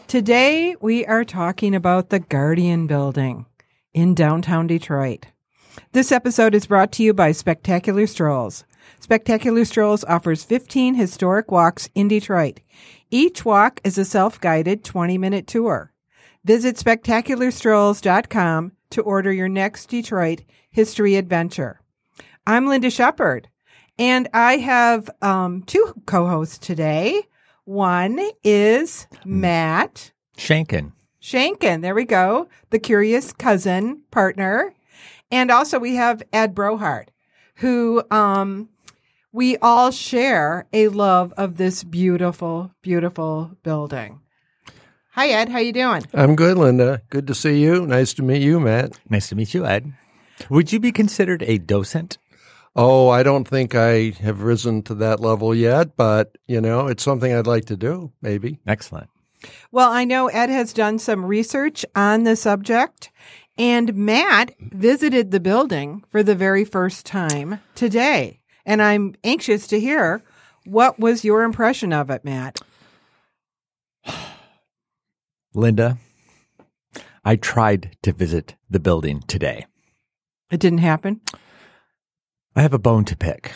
[0.08, 3.46] Today, we are talking about the Guardian Building
[3.94, 5.24] in downtown Detroit.
[5.92, 8.64] This episode is brought to you by Spectacular Strolls.
[9.00, 12.60] Spectacular Strolls offers 15 historic walks in Detroit.
[13.10, 15.92] Each walk is a self-guided 20-minute tour.
[16.44, 21.80] Visit spectacularstrolls.com to order your next Detroit history adventure.
[22.46, 23.48] I'm Linda Shepard,
[23.98, 27.22] and I have um, two co-hosts today.
[27.64, 30.92] One is Matt Shankin.
[31.20, 31.82] Shankin.
[31.82, 32.48] There we go.
[32.70, 34.74] The curious cousin partner.
[35.32, 37.10] And also we have Ed Brohart,
[37.56, 38.68] who um,
[39.32, 44.20] we all share a love of this beautiful, beautiful building.
[45.12, 45.48] Hi, Ed.
[45.48, 46.04] How you doing?
[46.12, 47.00] I'm good, Linda.
[47.08, 47.86] Good to see you.
[47.86, 48.98] Nice to meet you, Matt.
[49.08, 49.94] Nice to meet you, Ed.
[50.50, 52.18] Would you be considered a docent?
[52.76, 57.02] Oh, I don't think I have risen to that level yet, but you know, it's
[57.02, 58.58] something I'd like to do, maybe.
[58.66, 59.08] Excellent.
[59.70, 63.10] Well, I know Ed has done some research on the subject,
[63.58, 68.40] and Matt visited the building for the very first time today.
[68.64, 70.22] And I'm anxious to hear
[70.64, 72.60] what was your impression of it, Matt?
[75.54, 75.98] Linda,
[77.24, 79.66] I tried to visit the building today.
[80.50, 81.20] It didn't happen.
[82.54, 83.52] I have a bone to pick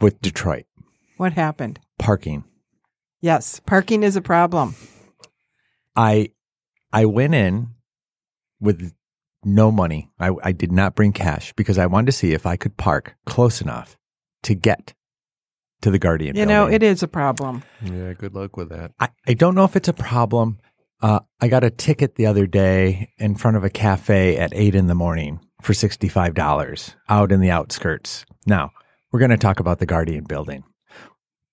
[0.00, 0.66] with Detroit
[1.16, 1.80] What happened?
[1.98, 2.44] parking.
[3.20, 4.74] Yes, parking is a problem.
[5.96, 6.32] I
[6.92, 7.68] I went in
[8.60, 8.92] with
[9.46, 10.10] no money.
[10.18, 13.16] I, I did not bring cash because I wanted to see if I could park
[13.26, 13.96] close enough
[14.44, 14.94] to get
[15.82, 16.36] to the Guardian.
[16.36, 16.74] You know, building.
[16.74, 17.62] it is a problem.
[17.82, 18.92] Yeah, good luck with that.
[18.98, 20.58] I, I don't know if it's a problem.
[21.02, 24.74] Uh, I got a ticket the other day in front of a cafe at eight
[24.74, 28.24] in the morning for $65 out in the outskirts.
[28.46, 28.70] Now,
[29.12, 30.64] we're going to talk about the Guardian building,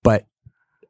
[0.04, 0.26] but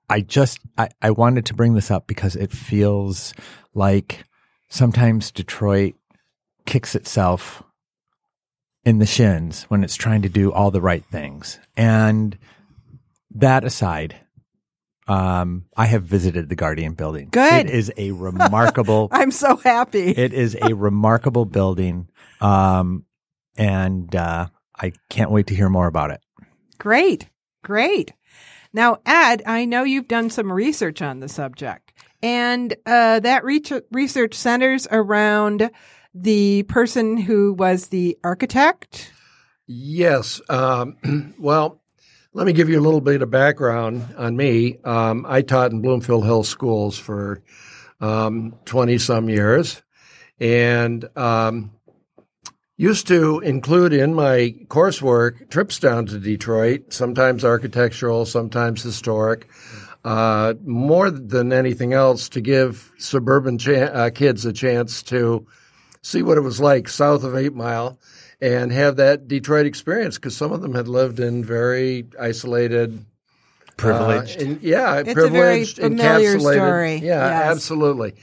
[0.10, 3.34] I just, I, I wanted to bring this up because it feels
[3.74, 4.24] like
[4.70, 5.96] sometimes Detroit
[6.66, 7.64] kicks itself
[8.84, 11.60] in the shins when it's trying to do all the right things.
[11.78, 12.38] And
[13.36, 14.16] that aside,
[15.08, 17.30] um, I have visited the Guardian building.
[17.32, 17.68] Good.
[17.68, 19.10] It is a remarkable.
[19.12, 20.10] I'm so happy.
[20.10, 22.08] it is a remarkable building,
[22.40, 23.06] um,
[23.58, 24.48] and uh,
[24.80, 26.22] I can't wait to hear more about it.
[26.78, 27.28] Great.
[27.64, 28.14] Great.
[28.74, 31.92] Now, Ed, I know you've done some research on the subject,
[32.24, 33.62] and uh, that re-
[33.92, 35.70] research centers around
[36.14, 39.12] the person who was the architect.
[39.68, 40.42] Yes.
[40.50, 41.82] Um, well,
[42.34, 44.78] let me give you a little bit of background on me.
[44.84, 47.42] Um, I taught in Bloomfield Hill schools for
[48.00, 49.82] 20 some years
[50.40, 51.72] and um,
[52.78, 59.48] used to include in my coursework trips down to Detroit, sometimes architectural, sometimes historic.
[60.04, 65.46] Uh, more than anything else, to give suburban uh, kids a chance to
[66.02, 68.00] see what it was like south of Eight Mile
[68.40, 73.06] and have that Detroit experience because some of them had lived in very isolated,
[73.78, 74.40] Privileged.
[74.40, 76.54] uh, and- yeah, It's a privileged, very familiar encapsulated.
[76.56, 77.52] story, Yeah, yes.
[77.52, 78.16] absolutely.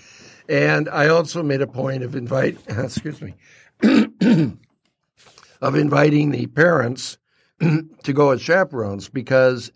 [0.49, 3.35] And I also made a point of invite, excuse me,
[5.61, 7.19] of inviting the parents
[7.61, 9.71] to go as chaperones because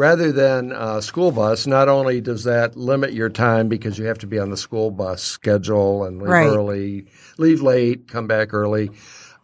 [0.00, 4.16] rather than a school bus, not only does that limit your time because you have
[4.16, 6.46] to be on the school bus schedule and leave Right.
[6.46, 7.06] early,
[7.36, 8.90] leave late, come back early.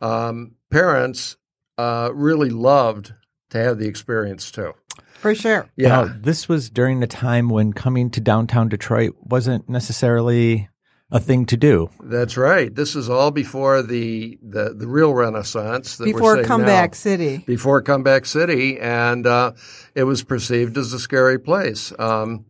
[0.00, 1.36] Um, parents
[1.76, 3.12] uh, really loved
[3.50, 4.72] to have the experience too.
[5.18, 5.68] For sure.
[5.76, 10.70] Yeah, Now, this was during the time when coming to downtown Detroit wasn't necessarily
[11.10, 11.88] a thing to do.
[12.02, 12.74] that's right.
[12.74, 16.96] This is all before the the, the real renaissance that we're Before Comeback now.
[16.96, 17.38] City.
[17.46, 19.52] before Comeback City, and uh,
[19.94, 21.92] it was perceived as a scary place.
[21.98, 22.46] Um,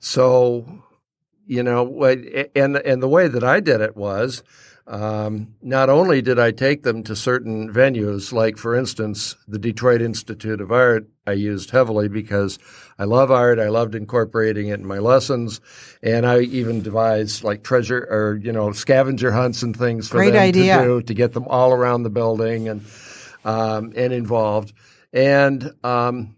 [0.00, 0.82] so,
[1.46, 2.04] you know,
[2.56, 4.42] and and the way that I did it was,
[4.86, 10.02] um, not only did I take them to certain venues, like for instance, the Detroit
[10.02, 12.58] Institute of Art, I used heavily because
[12.98, 13.60] I love art.
[13.60, 15.60] I loved incorporating it in my lessons,
[16.02, 20.32] and I even devised like treasure or you know scavenger hunts and things for Great
[20.32, 20.78] them idea.
[20.78, 22.84] to do to get them all around the building and
[23.44, 24.72] um, and involved.
[25.12, 26.36] And um,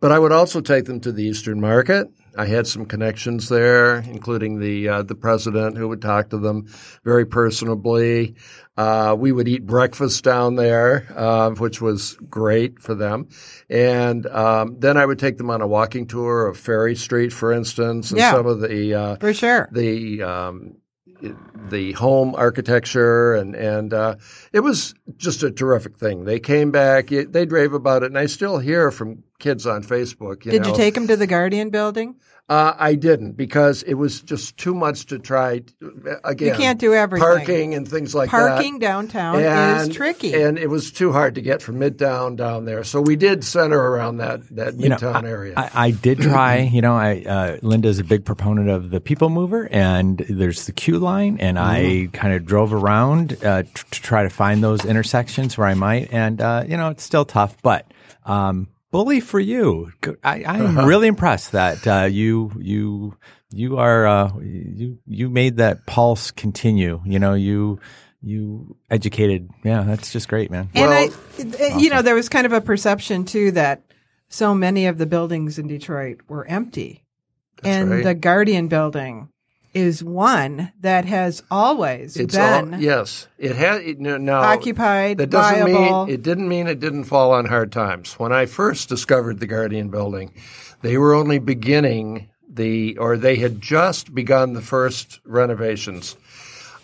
[0.00, 2.08] but I would also take them to the Eastern Market.
[2.36, 6.66] I had some connections there, including the uh, the president who would talk to them
[7.04, 8.36] very personably.
[8.76, 13.28] Uh, we would eat breakfast down there, uh, which was great for them.
[13.70, 17.52] And um, then I would take them on a walking tour of Ferry Street, for
[17.52, 18.32] instance, and Yeah.
[18.32, 19.68] some of the uh, For sure.
[19.72, 20.76] the um,
[21.20, 24.16] the home architecture and and uh,
[24.52, 26.24] it was just a terrific thing.
[26.24, 30.44] They came back, they rave about it, and I still hear from kids on Facebook.
[30.44, 32.16] You Did know, you take them to the Guardian building?
[32.48, 35.58] Uh, I didn't because it was just too much to try.
[35.80, 37.26] To, again, You can't do everything.
[37.26, 38.54] Parking and things like Parking that.
[38.54, 40.32] Parking downtown And, is tricky.
[40.32, 42.84] and it was too hard to get from Midtown down there.
[42.84, 45.54] So we did center around that that You know, Midtown I- area.
[45.56, 46.58] I, I did try.
[46.76, 50.72] You know, I uh, Linda's a big proponent of the People Mover, and there's the
[50.72, 54.84] Q line, and I kind of drove around uh, t- to try to find those
[54.84, 57.90] intersections where I might, and uh, you know, it's still tough, but.
[58.24, 59.92] Um, Bully for you!
[60.00, 63.14] Go- I, I'm really impressed that uh, you you
[63.50, 67.02] you are uh, you you made that pulse continue.
[67.04, 67.78] You know you
[68.22, 69.50] you educated.
[69.64, 70.70] Yeah, that's just great, man.
[70.74, 71.10] And Well-
[71.68, 73.82] I, you know, there was kind of a perception too that
[74.30, 77.04] so many of the buildings in Detroit were empty.
[77.62, 78.04] and right.
[78.04, 79.28] the Guardian building
[79.76, 85.18] is one that has always it's been all, yes, it had it, no, no, occupied,
[85.18, 86.06] That doesn't viable.
[86.06, 88.14] mean it didn't mean it didn't fall on hard times.
[88.14, 90.32] When I first discovered the Guardian building,
[90.82, 96.16] they were only beginning the or they had just begun the first renovations.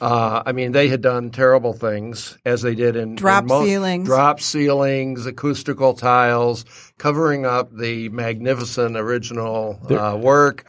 [0.00, 3.66] Uh, I mean, they had done terrible things as they did in Drop in most-
[3.66, 4.06] ceilings.
[4.06, 6.64] drop ceilings, acoustical tiles,
[6.98, 10.64] covering up the magnificent original uh, work.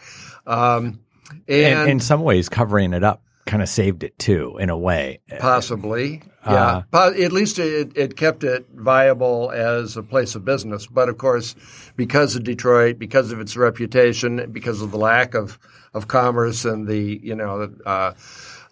[0.45, 0.99] Um,
[1.47, 4.77] and, and in some ways, covering it up kind of saved it too, in a
[4.77, 5.19] way.
[5.39, 6.81] Possibly, Uh, yeah.
[6.91, 10.87] but at least it, it kept it viable as a place of business.
[10.87, 11.55] But of course,
[11.97, 15.59] because of Detroit, because of its reputation, because of the lack of,
[15.93, 18.13] of commerce and the you know uh,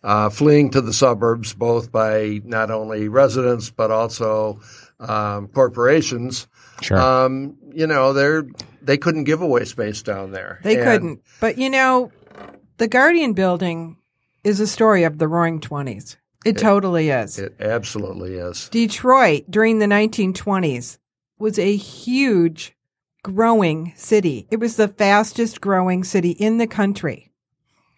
[0.03, 4.59] uh, fleeing to the suburbs, both by not only residents but also
[4.99, 6.47] um, corporations.
[6.81, 6.97] Sure.
[6.99, 8.45] Um, you know, they're
[8.81, 10.59] they couldn't give away space down there.
[10.63, 11.21] They And- couldn't.
[11.39, 12.11] But you know,
[12.77, 13.97] the Guardian building
[14.43, 16.15] is a story of the roaring 20s.
[16.43, 17.37] It, totally is.
[17.37, 18.67] It absolutely is.
[18.69, 20.97] Detroit during the 1920s
[21.37, 22.75] was a huge
[23.21, 24.47] growing city.
[24.49, 27.30] It was the fastest growing city in the country.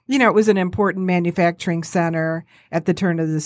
[0.07, 3.39] You know, it was an important manufacturing center at the turn of the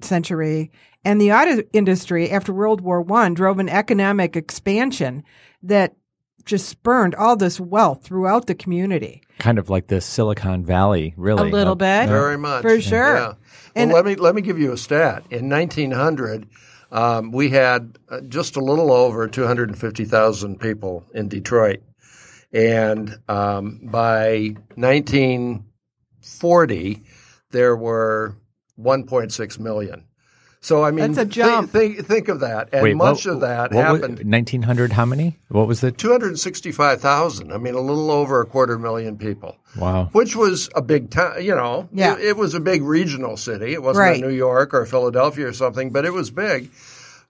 [0.00, 0.70] century.
[1.04, 5.22] And the auto industry after World War I drove an economic expansion
[5.62, 5.94] that
[6.44, 9.22] just spurned all this wealth throughout the community.
[9.38, 11.50] kind of like the Silicon Valley, really.
[11.50, 12.08] A little Uh, bit.
[12.08, 13.14] Very much, For sure.
[13.16, 13.32] Yeah.
[13.76, 15.22] And- well, let me let me give you a stat.
[15.30, 16.46] In 1900,
[16.90, 21.80] um, we had uh, just a little over 250,000 people in Detroit,
[22.52, 24.56] and um, by
[26.28, 27.04] 1940,
[27.50, 28.36] there were
[28.78, 30.04] 1.6 million.
[30.60, 31.70] So I mean, That's a thi- jump.
[31.70, 34.24] Think, think of that, and Wait, much what- of that what was- happened.
[34.28, 35.38] 1900, how many?
[35.48, 35.98] What was it?
[35.98, 37.52] 265,000.
[37.52, 40.08] I mean, a little over a quarter million people Wow.
[40.12, 41.44] which was a big town.
[41.44, 42.14] You know, Yeah.
[42.14, 43.72] it, it was a big regional city.
[43.72, 44.20] It wasn't Right.
[44.20, 46.70] New York or Philadelphia or something, but it was big.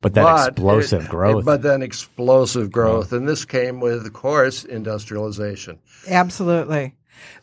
[0.00, 1.44] But that But explosive it- growth.
[1.44, 5.78] but then explosive growth, and this came with, of course, industrialization.
[6.08, 6.94] Absolutely.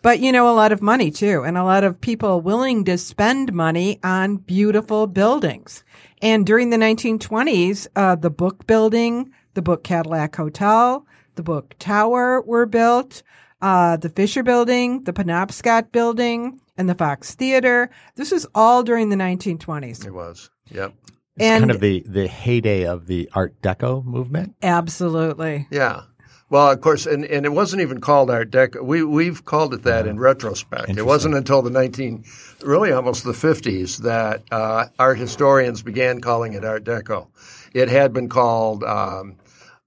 [0.01, 2.97] But you know, a lot of money too, and a lot of people willing to
[2.97, 5.83] spend money on beautiful buildings.
[6.21, 11.05] And during the 1920s, uh, the Book Building, the Book Cadillac Hotel,
[11.35, 13.23] the Book Tower were built,
[13.61, 17.89] uh, the Fisher Building, the Penobscot Building, and the Fox Theater.
[18.15, 20.05] This was all during the 1920s.
[20.05, 20.49] It was.
[20.71, 20.93] Yep.
[21.35, 24.55] it's and kind of the, the heyday of the Art Deco movement.
[24.63, 25.67] absolutely.
[25.69, 26.03] Yeah.
[26.47, 28.83] Well, of course, and, and it wasn't even called Art Deco.
[28.83, 30.89] We we've called it that in retrospect.
[30.89, 32.23] It wasn't until the nineteen,
[32.61, 37.27] really almost the fifties, that uh, art historians began calling it Art Deco.
[37.73, 39.37] It had been called um,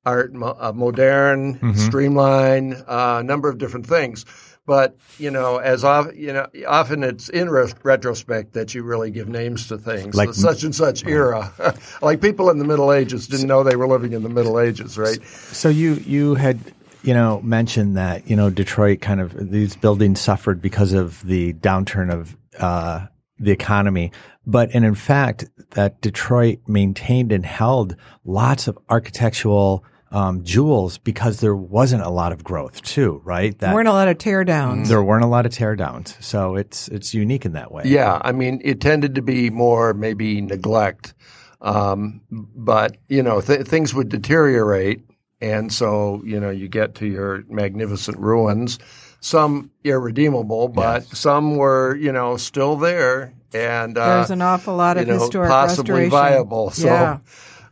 [0.05, 4.25] Art uh, Modern, Streamline, uh, a number of different things.
[4.69, 9.11] But you know, as of, you know, often it's in re- retrospect that you really
[9.11, 11.51] give names to things, Like- like such and such era.
[12.03, 14.99] like people in the Middle Ages didn't know they were living in the Middle Ages,
[14.99, 15.19] right?
[15.25, 16.61] So you you had
[17.03, 21.55] you know mentioned that you know Detroit kind of these buildings suffered because of the
[21.55, 23.07] downturn of uh,
[23.39, 24.13] the economy,
[24.47, 27.97] but and in fact that Detroit maintained and held
[28.27, 33.53] lots of architectural um, jewels because there wasn't a lot of growth too, right?
[33.59, 34.88] That there weren't a lot of tear downs.
[34.88, 37.83] there weren't a lot of teardowns, so it's it's unique in that way.
[37.87, 41.15] Yeah, I mean, it tended to be more maybe neglect,
[41.61, 45.03] um, but you know, th- things would deteriorate,
[45.41, 48.79] And so, you know, you get to your magnificent ruins,
[49.21, 51.19] some irredeemable, but Yes.
[51.19, 53.35] some were, you know, still there.
[53.55, 56.11] And uh, There's an awful lot you of know, historic possibly restoration.
[56.11, 56.71] viable.
[56.71, 57.19] So yeah.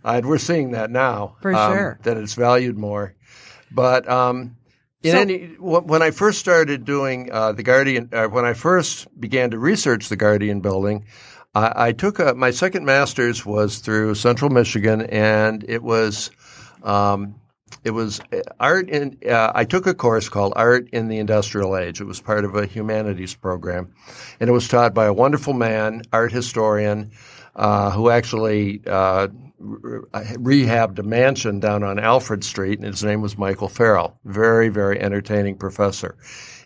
[0.06, 1.36] Uh, we're seeing that now.
[1.42, 1.98] For um, sure.
[2.04, 3.14] That it's valued more.
[3.70, 4.56] But um,
[5.02, 9.08] in So- any, when I first started doing uh, the Guardian, uh, when I first
[9.20, 11.04] began to research the Guardian building,
[11.54, 16.30] I, I took a, my second master's was through Central Michigan, and it was.
[16.82, 17.40] Um,
[17.82, 19.18] it was uh, art in.
[19.28, 22.00] Uh, I took a course called Art in the Industrial Age.
[22.00, 23.92] It was part of a humanities program,
[24.38, 27.10] and it was taught by a wonderful man, art historian,
[27.56, 30.00] uh, who actually uh, re-
[30.36, 34.18] rehabbed a mansion down on Alfred Street, and his name was Michael Farrell.
[34.24, 36.16] Very, very entertaining professor,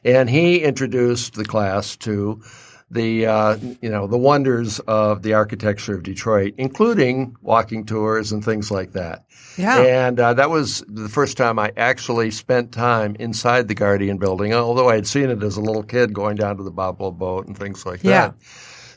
[0.05, 2.43] and he introduced the class to
[2.91, 8.45] the uh, you know the wonders of the architecture of Detroit, including walking tours and
[8.45, 9.25] things like that.
[9.57, 9.79] Yeah.
[9.81, 14.53] And uh, that was the first time I actually spent time inside the Guardian building,
[14.55, 17.47] although I had seen it as a little kid going down to the Bob-Lo boat
[17.47, 18.29] and things like Yeah.
[18.29, 18.35] that.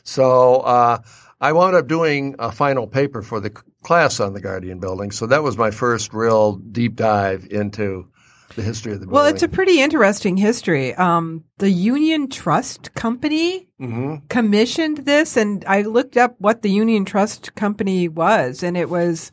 [0.04, 0.98] So uh,
[1.44, 3.50] I wound up doing a final paper for the
[3.82, 5.10] class on the Guardian building.
[5.10, 8.08] So that was my first real deep dive into
[8.56, 9.14] the history of the building.
[9.14, 10.94] Well, it's a pretty interesting history.
[10.94, 17.04] Um, the Union Trust Company hmm commissioned this, and I looked up what the Union
[17.04, 19.30] Trust Company was, and it was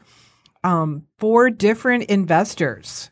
[0.65, 3.09] um, four different investors: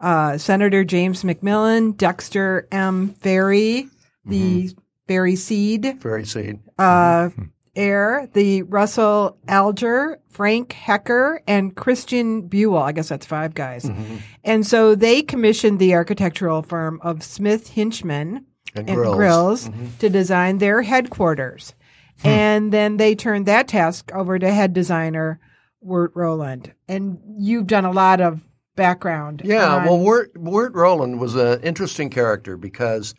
[0.00, 3.14] uh, Senator James McMillan, Dexter M.
[3.14, 3.88] Ferry,
[4.24, 4.70] the
[5.08, 6.60] Ferry Seed Ferry seed.
[6.78, 7.30] uh,
[7.78, 12.76] heir, the Russell Alger, Frank Hecker, and Christian Buhl.
[12.76, 13.84] I guess that's five guys.
[13.84, 14.16] Mm-hmm.
[14.44, 18.44] And so they commissioned the architectural firm of Smith Hinchman
[18.74, 19.16] And, and Grylls.
[19.16, 19.86] Grylls, Mm-hmm.
[20.00, 21.74] to design their headquarters.
[22.22, 22.28] Hmm.
[22.28, 25.38] And then they turned that task over to head designer
[25.80, 26.74] Wirt Rowland.
[26.88, 28.40] And you've done a lot of
[28.74, 29.42] background.
[29.44, 33.14] Yeah, on- well, Wirt, Wirt Rowland was an interesting character because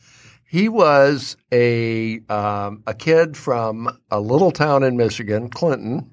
[0.50, 6.10] he was a um, a kid from a little town in Michigan, Clinton,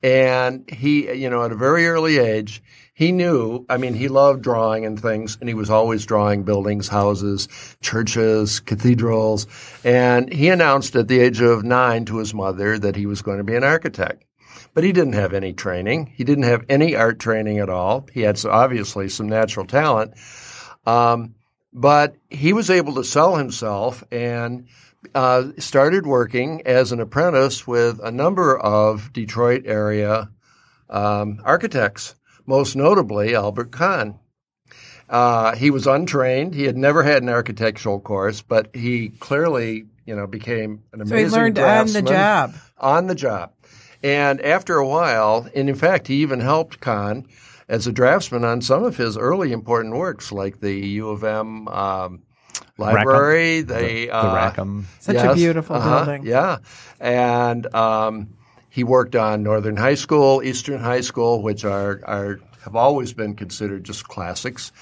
[0.00, 2.62] and he, you know, at a very early age,
[2.94, 3.66] he knew.
[3.68, 7.48] I mean, he loved drawing and things, and he was always drawing buildings, houses,
[7.80, 9.48] churches, cathedrals,
[9.82, 13.38] and he announced at the age of nine to his mother that he was going
[13.38, 14.24] to be an architect.
[14.72, 16.12] But he didn't have any training.
[16.14, 18.06] He didn't have any art training at all.
[18.12, 20.14] He had obviously some natural talent.
[20.86, 21.34] Um,
[21.74, 24.68] but he was able to sell himself and
[25.14, 30.30] uh, started working as an apprentice with a number of Detroit area
[30.88, 32.14] um, architects,
[32.46, 34.18] most notably Albert Kahn.
[35.08, 36.54] Uh, he was untrained.
[36.54, 41.28] He had never had an architectural course, but he clearly, you know, became an amazing.
[41.30, 42.54] so he learned on the job.
[42.78, 43.52] on the job.
[44.02, 47.26] And after a while, and in fact, he even helped Kahn
[47.68, 51.68] as a draftsman on some of his early important works, like the U of M
[51.68, 52.22] um,
[52.76, 54.86] library, the, the uh, Rackham.
[55.00, 56.26] Such a beautiful uh-huh, building.
[56.26, 56.58] Yeah,
[57.00, 58.28] and um,
[58.70, 63.34] he worked on Northern High School, Eastern High School, which are are have always been
[63.34, 64.72] considered just classics,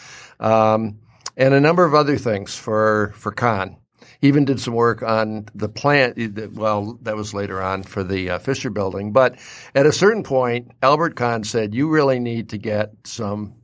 [0.40, 0.98] um,
[1.36, 3.76] and a number of other things for for Kahn.
[4.22, 6.16] Even did some work on the plant.
[6.54, 9.12] Well, that was later on for the uh, Fisher Building.
[9.12, 9.36] But
[9.74, 13.54] at a certain point, Albert Kahn said, "You really need to get some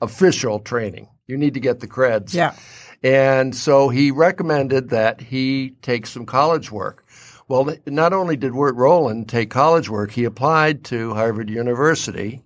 [0.00, 1.08] official training.
[1.26, 2.54] You need to get the creds." Yeah.
[3.02, 7.04] And so he recommended that he take some college work.
[7.48, 12.42] Well, not only did Wirt Rowland take college work, he applied to Harvard University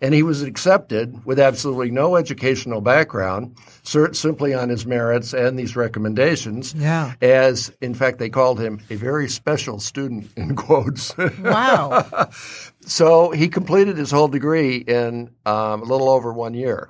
[0.00, 5.76] and he was accepted with absolutely no educational background, simply on his merits and these
[5.76, 6.74] recommendations.
[6.74, 7.14] Yeah.
[7.20, 11.16] As, in fact, they called him a very special student, in quotes.
[11.16, 12.30] Wow.
[12.80, 16.88] so he completed his whole degree in um, a little over one year.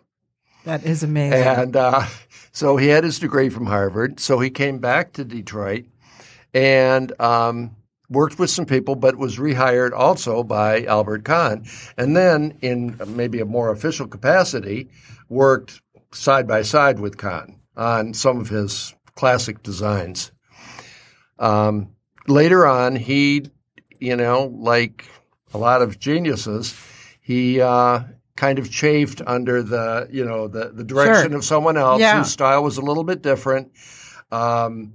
[0.64, 1.42] that is amazing.
[1.42, 2.06] And uh,
[2.52, 4.18] so he had his degree from Harvard.
[4.20, 5.84] So he came back to Detroit
[6.54, 7.76] and um,
[8.08, 11.64] worked with some people, but was rehired also by Albert Kahn.
[11.96, 14.88] And then, in maybe a more official capacity,
[15.28, 15.80] worked
[16.12, 20.30] side by side with Kahn on some of his classic designs.
[21.38, 21.90] Um,
[22.26, 23.46] later on, he,
[23.98, 25.04] you know, like
[25.52, 26.74] a lot of geniuses,
[27.20, 28.00] he uh,
[28.36, 31.38] kind of chafed under the, you know, the, the direction Sure.
[31.38, 32.18] of someone else Yeah.
[32.18, 33.72] whose style was a little bit different.
[34.30, 34.94] Um,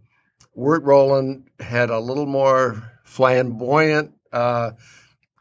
[0.54, 4.72] Wirt Rowland had a little more flamboyant, uh,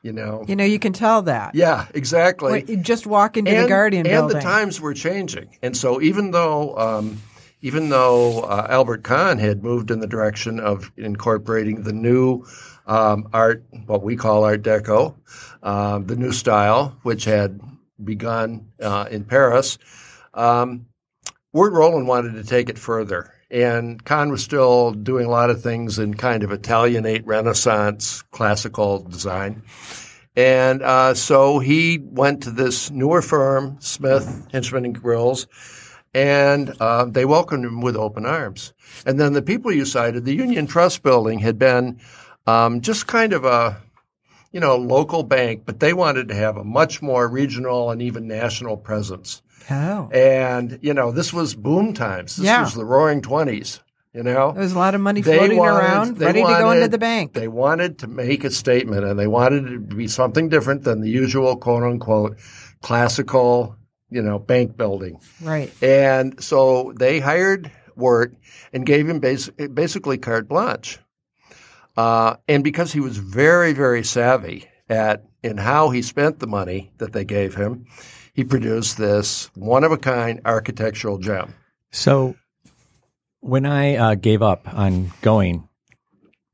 [0.03, 0.45] you know.
[0.49, 1.55] you know, you can tell that.
[1.55, 4.37] Yeah, exactly When just walk into the Guardian and building.
[4.39, 7.23] the times were changing, and so even though um,
[7.63, 12.45] even though uh, Albert Kahn had moved in the direction of incorporating the new
[12.87, 15.15] um, art, what we call Art Deco,
[15.63, 17.61] um, the new style, which had
[18.03, 19.79] begun uh, in Paris,
[20.35, 20.87] um,
[21.53, 23.33] Wirt Rowland wanted to take it further.
[23.51, 29.01] And Kahn was still doing a lot of things in kind of Italianate Renaissance classical
[29.01, 29.63] design.
[30.37, 35.49] And uh, so he went to this newer firm, Smith, Hinchman and Grylls,
[36.15, 38.73] and uh, they welcomed him with open arms.
[39.05, 42.01] And then the people you cited, the Union Trust Building had been
[42.47, 43.81] um, just kind of a
[44.53, 48.27] you know, local bank, but they wanted to have a much more regional and even
[48.27, 49.43] national presence.
[49.71, 50.09] Oh.
[50.13, 52.37] And, you know, this was boom times.
[52.37, 52.63] This Yeah.
[52.63, 53.81] was the roaring 20s,
[54.15, 54.53] you know?
[54.53, 57.33] there was a lot of money floating wanted- around, ready to go into the bank.
[57.35, 61.01] They wanted to make a statement and they wanted it to be something different than
[61.01, 62.37] the usual quote unquote
[62.83, 63.77] classical,
[64.11, 65.21] you know, bank building.
[65.43, 65.71] right.
[65.83, 68.35] And so they hired Wirt
[68.73, 70.99] and gave him bas- basically carte blanche.
[71.97, 76.91] Uh, and because he was very, very savvy at in how he spent the money
[76.99, 77.85] that they gave him,
[78.35, 81.55] he produced this one of a kind architectural gem.
[81.91, 82.37] So
[83.41, 85.69] when I uh, gave up on going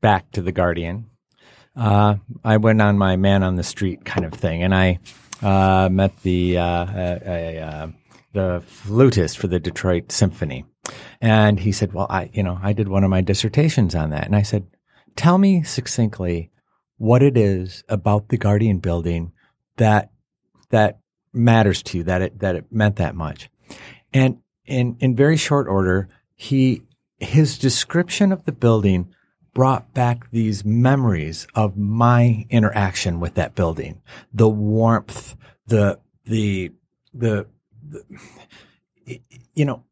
[0.01, 1.09] back to the Guardian,
[1.75, 4.99] uh, I went on my man on the street kind of thing, and I
[5.41, 7.87] uh, met the uh, uh, uh,
[8.33, 10.65] the flutist for the Detroit Symphony,
[11.21, 14.25] and he said, "Well, I you know I did one of my dissertations on that,"
[14.25, 14.65] and I said,
[15.15, 16.49] "Tell me succinctly
[16.97, 19.33] what it is about the Guardian building
[19.77, 20.09] that
[20.71, 20.99] that
[21.37, 23.49] matters to you that it that it meant that much,"
[24.13, 26.81] and in in very short order, he
[27.19, 29.13] his description of the building
[29.53, 34.01] brought back these memories of my interaction with that building,
[34.33, 36.71] the warmth, the the
[37.13, 37.47] the,
[37.89, 38.03] the
[39.55, 39.83] you know,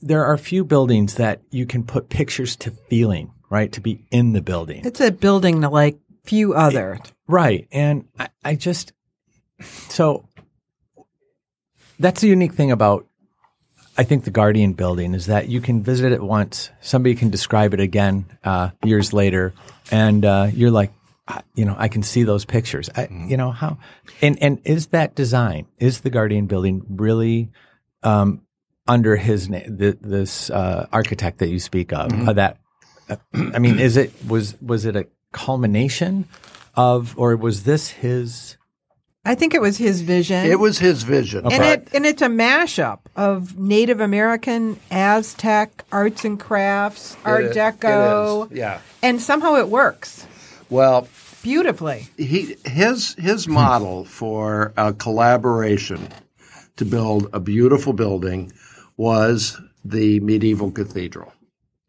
[0.00, 3.72] there are few buildings that you can put pictures to feeling, right?
[3.72, 4.84] To be in the building.
[4.84, 6.98] It's a building like few other.
[7.26, 7.66] Right.
[7.72, 8.92] And I, I just,
[9.60, 10.28] so
[11.98, 13.06] that's the unique thing about,
[13.96, 17.74] I think, the Guardian building is that you can visit it once, somebody can describe
[17.74, 19.52] it again uh, years later,
[19.90, 20.92] and uh, you're like,
[21.54, 22.88] you know, I can see those pictures.
[22.96, 23.78] I, You know, how,
[24.22, 27.50] and, and is that design, is the Guardian building really
[28.02, 28.42] um,
[28.86, 32.58] under his name, th- this uh, architect that you speak of, uh, that,
[33.10, 36.26] uh, I mean, is it, was, was it a culmination
[36.74, 38.56] of, or was this his?
[39.24, 40.46] I think it was his vision.
[40.46, 41.44] It was his vision.
[41.50, 47.50] and it and it's a mashup of Native American, Aztec arts and crafts, Art It
[47.50, 48.78] is- Deco, it is, Yeah.
[49.02, 50.26] and somehow it works
[50.70, 51.08] Well,
[51.42, 52.08] beautifully.
[52.16, 56.08] he his his model for a collaboration
[56.76, 58.52] to build a beautiful building
[58.96, 61.32] was the medieval cathedral.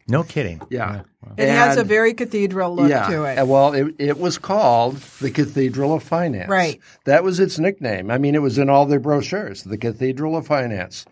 [0.10, 0.62] No kidding.
[0.70, 1.04] Yeah.
[1.38, 3.38] It has a very cathedral look yeah, to it.
[3.38, 6.50] and Well, it, it was called the Cathedral of Finance.
[6.50, 6.80] Right.
[7.06, 8.10] That was its nickname.
[8.10, 11.06] I mean, it was in all their brochures, the Cathedral of Finance.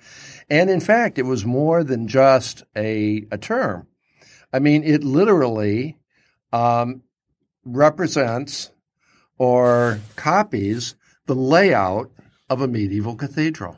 [0.50, 3.88] And in fact, it was more than just a, a term.
[4.52, 5.98] I mean, it literally
[6.52, 7.04] um,
[7.66, 8.72] represents
[9.38, 12.12] or copies the layout
[12.50, 13.78] of a medieval cathedral.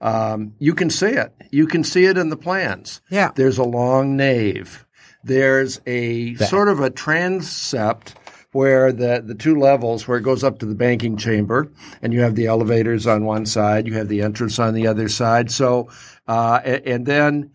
[0.00, 1.32] Um, you can see it.
[1.50, 3.00] You can see it in the plans.
[3.10, 3.32] Yeah.
[3.34, 4.86] There's a long nave.
[5.24, 8.14] There's a sort of a transept
[8.52, 12.20] where the, the two levels where it goes up to the banking chamber and you
[12.20, 15.50] have the elevators on one side, you have the entrance on the other side.
[15.50, 15.90] So,
[16.26, 17.50] uh, a- and, then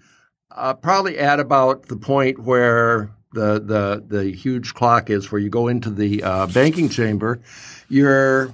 [0.52, 5.50] uh, probably at about the point where the, the, the huge clock is where you
[5.50, 7.40] go into the uh, banking chamber,
[7.90, 8.54] you're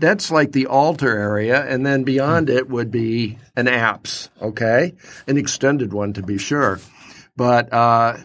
[0.00, 4.94] that's like the altar area, and then beyond it would be an apse, okay,
[5.28, 6.80] an extended one to be sure.
[7.36, 8.16] But uh,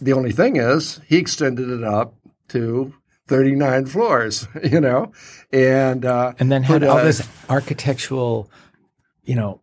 [0.00, 2.14] the only thing is, he extended it up
[2.48, 2.94] to
[3.28, 5.12] 39 floors, you know,
[5.52, 8.50] and uh, And then had all a- this architectural,
[9.24, 9.60] you know,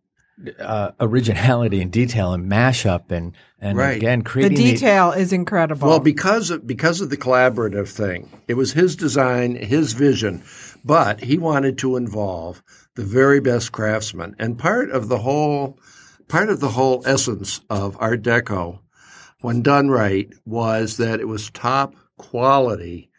[0.58, 3.96] uh, originality and detail and mashup and and Right.
[3.96, 5.88] again creating the creating detail is incredible.
[5.88, 10.42] Well, because of, because of the collaborative thing, it was his design, his vision,
[10.84, 12.62] but he wanted to involve
[12.94, 14.36] the very best craftsmen.
[14.38, 15.78] And part of the whole
[16.28, 18.78] part of the whole essence of Art Deco,
[19.40, 23.10] when done right, was that it was top quality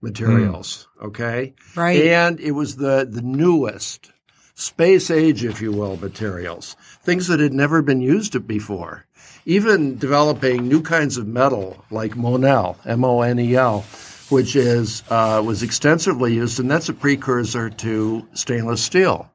[0.00, 0.86] materials.
[0.98, 1.06] Hmm.
[1.06, 2.00] Okay, Right.
[2.02, 4.10] and it was the the newest
[4.54, 9.04] space age, if you will, materials, things that had never been used before.
[9.46, 13.84] Even developing new kinds of metal like Monel, M-O-N-E-L,
[14.28, 19.30] which is uh, was extensively used, and that's a precursor to stainless steel,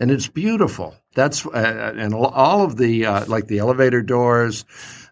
[0.00, 0.94] and it's beautiful.
[1.14, 4.64] That's uh, and all of the uh, like the elevator doors,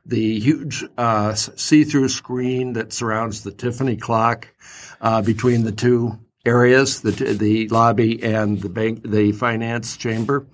[0.04, 4.48] the huge uh, see-through screen that surrounds the Tiffany clock
[5.00, 10.46] uh, between the two areas, the the lobby and the bank, the finance chamber.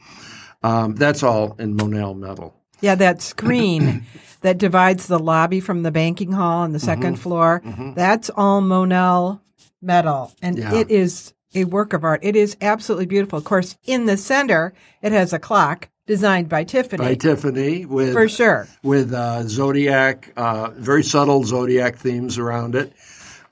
[0.62, 2.54] Um, that's all in Monel metal.
[2.80, 4.06] Yeah, that screen
[4.42, 7.14] that divides the lobby from the banking hall on the 2nd Mm-hmm.
[7.14, 7.62] floor,
[7.96, 9.40] that's all Monel
[9.80, 10.32] metal.
[10.42, 10.74] And Yeah.
[10.74, 12.20] it is a work of art.
[12.22, 13.38] It is absolutely beautiful.
[13.38, 17.04] Of course, in the center, it has a clock designed by Tiffany.
[17.04, 18.66] By Tiffany with For sure.
[18.82, 22.92] with uh, zodiac, uh, very subtle zodiac themes around it.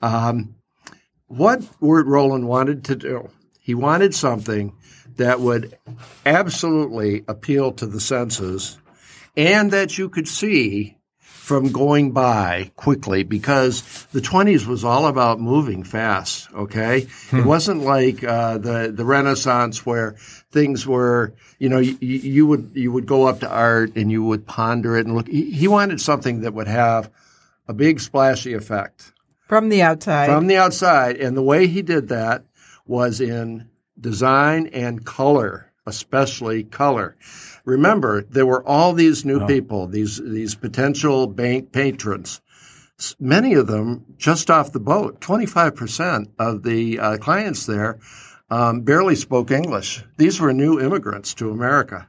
[0.01, 0.55] Um,
[1.27, 4.73] what Wirt Rowland wanted to do, he wanted something
[5.17, 5.77] that would
[6.25, 8.77] absolutely appeal to the senses
[9.37, 15.39] and that you could see from going by quickly because the 20s was all about
[15.39, 20.11] moving fast okay it wasn't like uh, the the renaissance where
[20.51, 24.23] things were you know you, you would you would go up to art and you
[24.23, 27.09] would ponder it and look he, he wanted something that would have
[27.67, 29.11] a big splashy effect
[29.47, 30.27] From the outside.
[30.27, 31.17] from the outside.
[31.17, 32.43] And the way he did that
[32.85, 33.67] was in
[33.99, 37.15] design and color, especially color.
[37.65, 42.41] Remember, there were all these new people, these these potential bank patrons.
[43.19, 45.21] Many of them just off the boat.
[45.21, 47.99] Twenty five percent of the uh, clients there
[48.49, 50.03] um, barely spoke English.
[50.17, 52.07] These were new immigrants to America.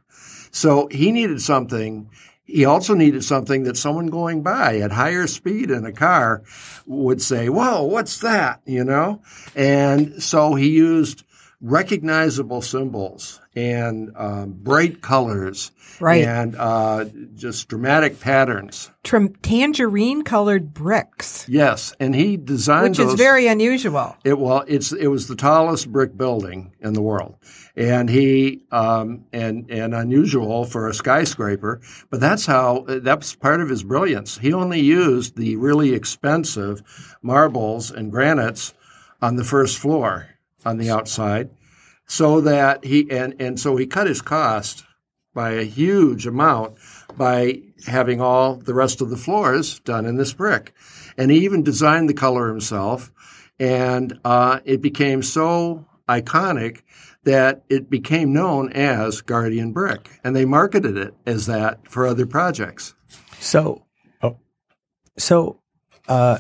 [0.51, 2.11] So he needed something.
[2.45, 6.43] He also needed something that someone going by at higher speed in a car
[6.87, 9.23] would say, "Whoa, what's that?" You know.
[9.55, 11.25] And so he used
[11.63, 15.71] recognizable symbols and um, bright colors
[16.01, 16.25] Right.
[16.25, 17.05] and uh,
[17.37, 18.91] just dramatic patterns.
[19.05, 24.17] Tangerine colored bricks, Yes, and he designed which is very unusual.
[24.25, 27.37] it well, it's it was the tallest brick building in the world,
[27.77, 31.81] and he um, and and unusual for a skyscraper.
[32.11, 34.39] But that's how that's part of his brilliance.
[34.39, 36.83] He only used the really expensive
[37.23, 38.75] marbles and granites
[39.21, 40.27] on the first floor
[40.65, 41.51] on the outside,
[42.07, 44.85] so that he and and so he cut his cost
[45.35, 46.77] by a huge amount
[47.17, 50.75] by having all the rest of the floors done in this brick.
[51.17, 53.11] And he even designed the color himself.
[53.59, 56.83] And uh, it became so iconic
[57.25, 60.11] that it became known as Guardian Brick.
[60.25, 62.95] And they marketed it as that for other projects.
[63.39, 63.85] So,
[64.23, 64.39] oh,
[65.17, 65.61] so
[66.09, 66.39] uh,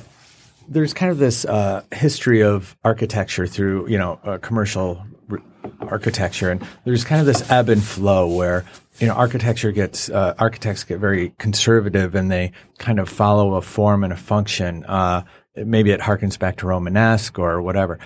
[0.68, 5.42] there's kind of this uh, history of architecture through you know uh, commercial r-
[5.81, 8.64] architecture, and there's kind of this ebb and flow where
[8.98, 13.62] you know architecture gets uh, architects get very conservative and they kind of follow a
[13.62, 14.85] form and a function.
[14.85, 15.22] Uh,
[15.57, 17.98] maybe it harkens back to Romanesque or whatever.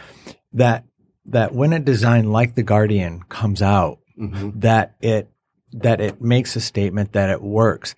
[0.53, 0.85] That
[1.27, 5.29] that when a design like the Guardian comes out, that it
[5.73, 7.95] that it makes a statement that it works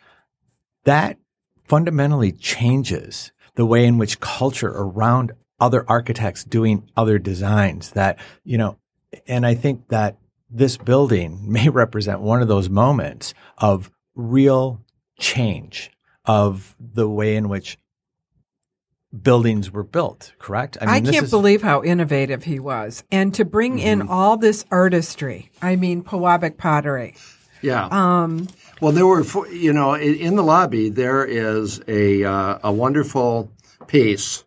[0.85, 1.19] that
[1.65, 8.57] fundamentally changes the way in which culture around other architects doing other designs that you
[8.57, 8.79] know
[9.27, 10.17] and i think that
[10.49, 14.81] this building may represent one of those moments of real
[15.19, 15.91] change
[16.25, 17.77] of the way in which
[19.23, 23.03] buildings were built correct I, this can't is- believe how innovative he was.
[23.11, 24.11] And to bring in Mm-hmm.
[24.11, 27.15] all this artistry, I mean, Pewabic pottery.
[27.63, 27.87] Yeah.
[27.91, 28.49] Um,
[28.81, 33.53] well, there were, you know, in, the lobby there is a uh, a wonderful
[33.87, 34.45] piece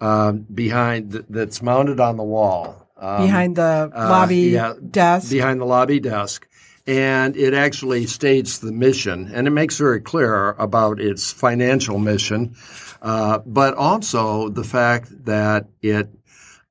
[0.00, 5.30] um, behind that's mounted on the wall um, behind the uh, lobby yeah, desk.
[5.30, 6.48] behind the lobby desk.
[6.88, 12.54] And it actually states the mission, and it makes very clear about its financial mission,
[13.02, 16.08] uh, but also the fact that it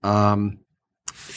[0.04, 0.60] um,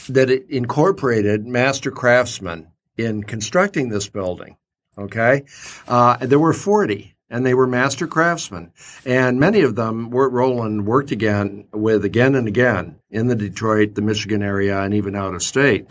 [0.09, 4.58] that it incorporated master craftsmen in constructing this building.
[4.99, 5.45] Okay,
[5.87, 8.73] uh, there were forty, and they were master craftsmen,
[9.07, 13.95] and many of them Wirt Rowland worked again with again and again in the Detroit,
[13.95, 15.87] the Michigan area, and even out of state.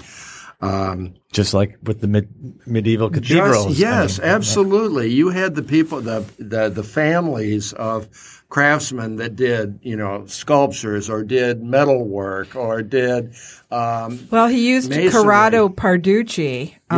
[0.60, 2.28] Um, just like with the mid,
[2.66, 5.08] medieval cathedrals just, yes, I mean, absolutely.
[5.14, 8.08] You had the people, the, the the families of
[8.50, 13.36] craftsmen that did, you know, sculptures or did metalwork or did.
[13.70, 15.12] Um, well, he used masonry.
[15.12, 16.96] Corrado Parducci, uh,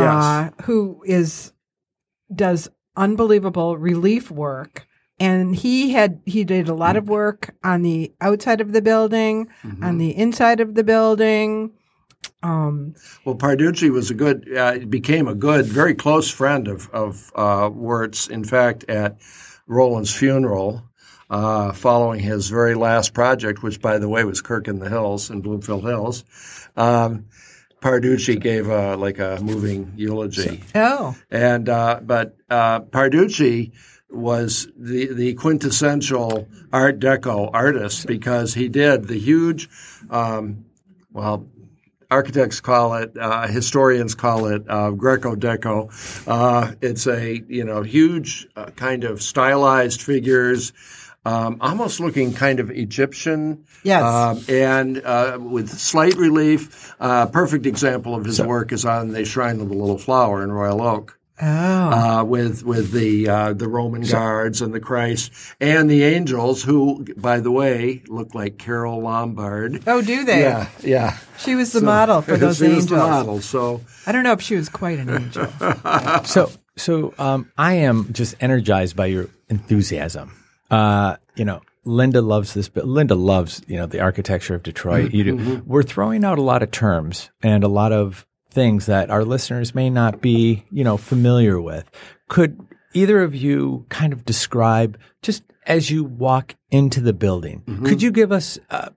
[0.54, 0.66] Yes.
[0.66, 1.52] who is
[2.34, 4.86] does unbelievable relief work.
[5.18, 9.48] And he had he did a lot of work on the outside of the building,
[9.62, 9.84] Mm-hmm.
[9.84, 11.72] on the inside of the building.
[12.42, 17.30] Um, well, Parducci was a good, uh, became a good, very close friend of of
[17.34, 18.28] uh, Wirt's.
[18.28, 19.18] In fact, at
[19.66, 20.82] Rowland's funeral.
[21.28, 25.30] Uh, following his very last project, which, by the way, was Kirk in the Hills
[25.30, 26.24] in Bloomfield Hills,
[26.76, 27.26] um,
[27.80, 30.62] Parducci gave a, like a moving eulogy.
[30.74, 33.72] oh, And uh, but uh, Parducci
[34.10, 39.68] was the the quintessential Art Deco artist because he did the huge,
[40.10, 40.64] um,
[41.12, 41.46] well,
[42.10, 45.90] architects call it, uh, historians call it uh, Greco Deco.
[46.26, 50.72] Uh, it's a you know huge uh, kind of stylized figures.
[51.24, 54.02] Um, almost looking kind of Egyptian, Yes.
[54.02, 56.94] um, and uh, with slight relief.
[56.98, 60.50] Uh, perfect example of his work is on the Shrine of the Little Flower in
[60.50, 61.46] Royal Oak oh.
[61.46, 67.04] uh, with with the uh, the Roman guards and the Christ and the angels, who,
[67.16, 69.82] by the way, look like Carole Lombard.
[69.86, 70.40] oh, do they?
[70.40, 71.18] Yeah, yeah.
[71.38, 72.88] She was the model for those she was angels.
[72.90, 73.40] the model.
[73.40, 75.48] So I don't know if she was quite an angel.
[76.24, 80.36] So, so um, I am just energized by your enthusiasm.
[80.70, 85.12] Uh, you know, Linda loves this, but Linda loves you know the architecture of Detroit.
[85.12, 85.62] You do.
[85.66, 89.74] We're throwing out a lot of terms and a lot of things that our listeners
[89.74, 91.90] may not be you know familiar with.
[92.28, 92.60] Could
[92.92, 97.62] either of you kind of describe just as you walk into the building?
[97.84, 98.58] Could you give us?
[98.70, 98.90] Uh,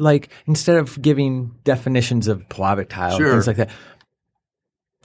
[0.00, 3.26] like instead of giving definitions of Pewabic tile Sure.
[3.26, 3.70] and things like that,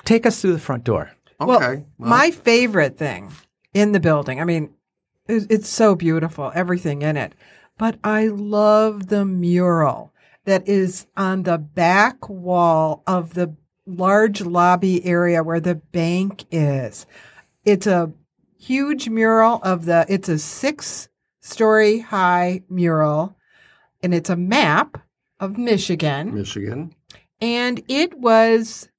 [0.06, 1.12] take us through the front door.
[1.41, 3.32] okay, Well, my favorite thing
[3.73, 4.71] in the building, I mean, it-
[5.28, 7.34] it's so beautiful, everything in it.
[7.78, 10.14] But I love the mural
[10.46, 13.56] that is on the back wall of the
[13.86, 17.06] large lobby area where the bank is.
[17.66, 18.12] It's a
[18.60, 21.10] huge mural of the, it's a six
[21.42, 23.38] story high mural
[24.02, 24.98] and it's a map
[25.40, 26.34] of Michigan.
[26.34, 26.94] Michigan.
[27.42, 28.90] And it was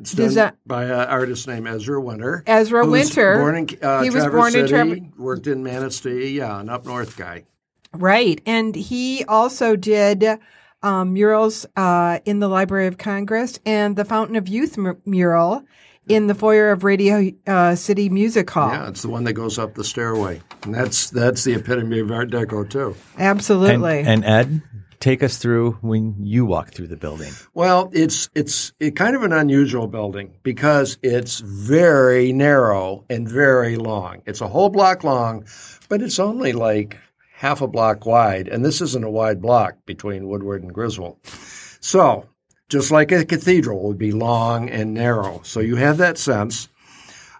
[0.00, 2.42] It's done Desi- by an artist named Ezra Winter.
[2.46, 3.38] Ezra Winter.
[3.38, 6.36] Born in, uh, He was Traverse born in City, Worked in Manistee.
[6.36, 7.44] Yeah, an up north guy.
[7.92, 8.40] Right.
[8.46, 10.24] And he also did
[10.82, 15.64] um, murals uh, in the Library of Congress and the Fountain of Youth mu- mural
[16.08, 18.70] in the foyer of Radio uh, City Music Hall.
[18.70, 22.10] Yeah, it's the one that goes up the stairway, and that's that's the epitome of
[22.10, 22.96] Art Deco too.
[23.16, 24.00] And, Absolutely.
[24.00, 24.62] and Ed,
[25.00, 27.32] take us through when you walk through the building.
[27.54, 33.76] Well, it's it's it kind of an unusual building because it's very narrow and very
[33.76, 34.22] long.
[34.26, 35.46] It's a whole block long,
[35.88, 36.98] but it's only like
[37.32, 41.16] half a block wide, and this isn't a wide block between Woodward and Griswold.
[41.80, 42.28] So,
[42.68, 46.68] just like a cathedral would be long and narrow, so you have that sense.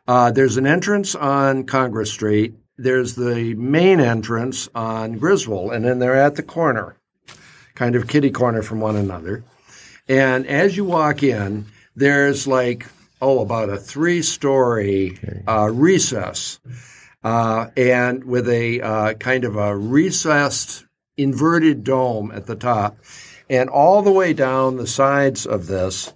[0.08, 2.54] Uh, there's an entrance on Congress Street.
[2.78, 6.96] There's the main entrance on Griswold, and then they're at the corner,
[7.80, 9.42] kind of kitty corner from one another.
[10.06, 11.64] And as you walk in,
[11.96, 12.84] there's like,
[13.22, 16.60] oh, about a three story uh, recess,
[17.24, 20.84] uh, and with a uh, kind of a recessed
[21.16, 22.98] inverted dome at the top.
[23.48, 26.12] And all the way down the sides of this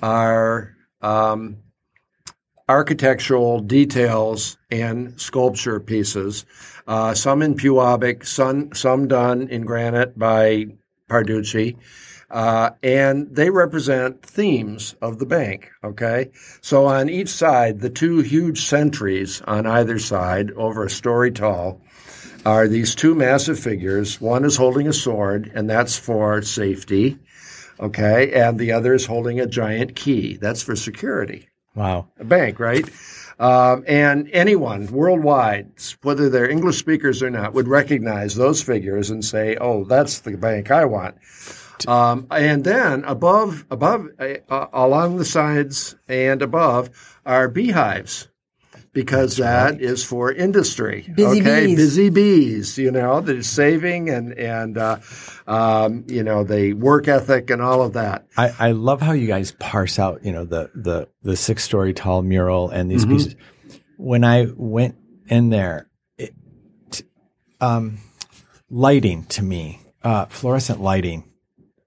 [0.00, 1.56] are um,
[2.68, 6.46] architectural details and sculpture pieces,
[6.86, 10.66] uh, some in Pewabic, some, some done in granite by
[11.08, 11.76] Parducci.
[12.30, 15.70] Uh, and they represent themes of the bank.
[15.82, 16.30] Okay.
[16.60, 21.80] So on each side, the two huge sentries on either side, over a story tall,
[22.44, 24.20] are these two massive figures.
[24.20, 27.18] One is holding a sword, and that's for safety.
[27.80, 28.32] Okay.
[28.32, 30.36] And the other is holding a giant key.
[30.36, 32.08] That's for security Wow.
[32.18, 32.84] a bank, right?
[33.38, 35.70] Um, and anyone worldwide,
[36.02, 40.36] whether they're English speakers or not, would recognize those figures and say, "Oh, that's the
[40.36, 41.16] bank I want."
[41.86, 46.90] Um, and then above, above, uh, along the sides and above
[47.24, 48.28] are beehives,
[48.92, 51.06] because that is for industry.
[51.14, 51.76] Busy okay, bees.
[51.76, 52.78] busy bees.
[52.78, 54.98] You know, they're saving and and uh,
[55.46, 58.26] um, you know the work ethic and all of that.
[58.36, 61.92] I, I love how you guys parse out, you know, the the the six story
[61.92, 63.10] tall mural and these Mhm.
[63.10, 63.36] pieces.
[63.96, 64.96] When I went
[65.28, 66.32] in there, it,
[67.60, 67.98] um,
[68.70, 71.24] lighting to me, uh, fluorescent lighting,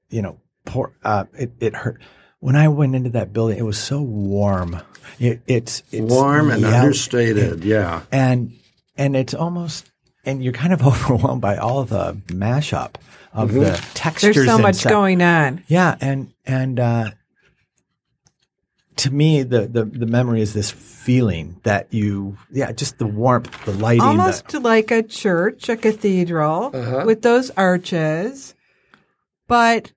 [0.09, 2.01] you know, pour, uh, it, it hurt.
[2.41, 4.81] When I went into that building, it was so warm.
[5.19, 7.63] It, it's, it's Warm and yellow- understated.
[7.63, 8.01] Yeah.
[8.11, 8.51] and
[8.97, 9.89] and it's almost
[10.25, 12.95] and you're kind of overwhelmed by all the mashup
[13.33, 14.35] of the textures.
[14.35, 14.91] There's so and much stuff.
[14.91, 15.63] going on.
[15.67, 17.11] Yeah, and and uh,
[18.97, 23.65] to me, the, the the memory is this feeling that you, yeah, just the warmth,
[23.65, 27.03] the lighting, Almost the, like a church, a cathedral Uh-huh.
[27.05, 28.53] with those arches.
[29.47, 29.91] But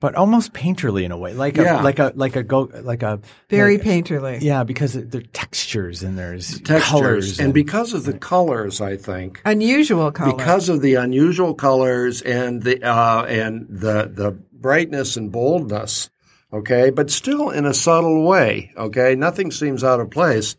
[0.00, 1.80] but almost painterly in a way, like Yeah.
[1.80, 4.40] a like a like a go like a very like- painterly.
[4.42, 6.82] Yeah, because there are textures and there's textures.
[6.90, 10.34] colors and because of the colors, I think, Unusual colors.
[10.36, 16.10] because of the unusual colors and the uh, and the the brightness and boldness,
[16.52, 19.14] okay, but still in a subtle way, okay.
[19.14, 20.56] Nothing seems out of place.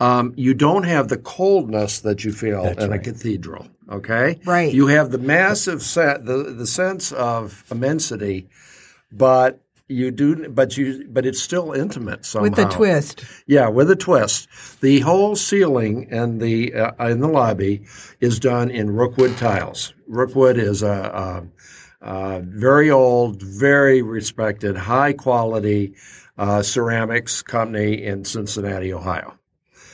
[0.00, 4.38] Um, you don't have the coldness that you feel That's in a cathedral, okay.
[4.44, 4.72] Right.
[4.72, 8.48] You have the massive set, the the sense of immensity,
[9.10, 12.50] but You do, but you, but it's still intimate somehow.
[12.50, 13.24] With a twist.
[13.46, 14.46] Yeah, with a twist.
[14.82, 17.86] The whole ceiling and the uh, in the lobby
[18.20, 19.94] is done in rookwood tiles.
[20.06, 21.48] Rookwood is a,
[22.02, 25.94] a, a very old, very respected, high quality
[26.36, 29.37] uh, ceramics company in Cincinnati, Ohio.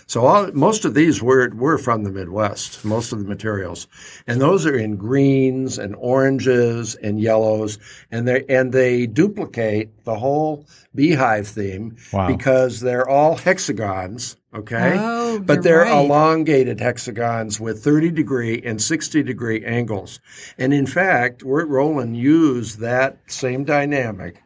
[0.07, 2.85] So all, most of these were were from the Midwest.
[2.85, 3.87] Most of the materials,
[4.27, 7.79] and those are in greens and oranges and yellows,
[8.11, 12.29] and they and they duplicate the whole beehive theme Wow.
[12.29, 14.37] because they're all hexagons.
[14.55, 16.05] Okay, Oh, but they're right.
[16.05, 20.21] elongated hexagons with 30 degree and 60 degree angles.
[20.59, 24.37] And in fact, Wirt Rowland used that same dynamic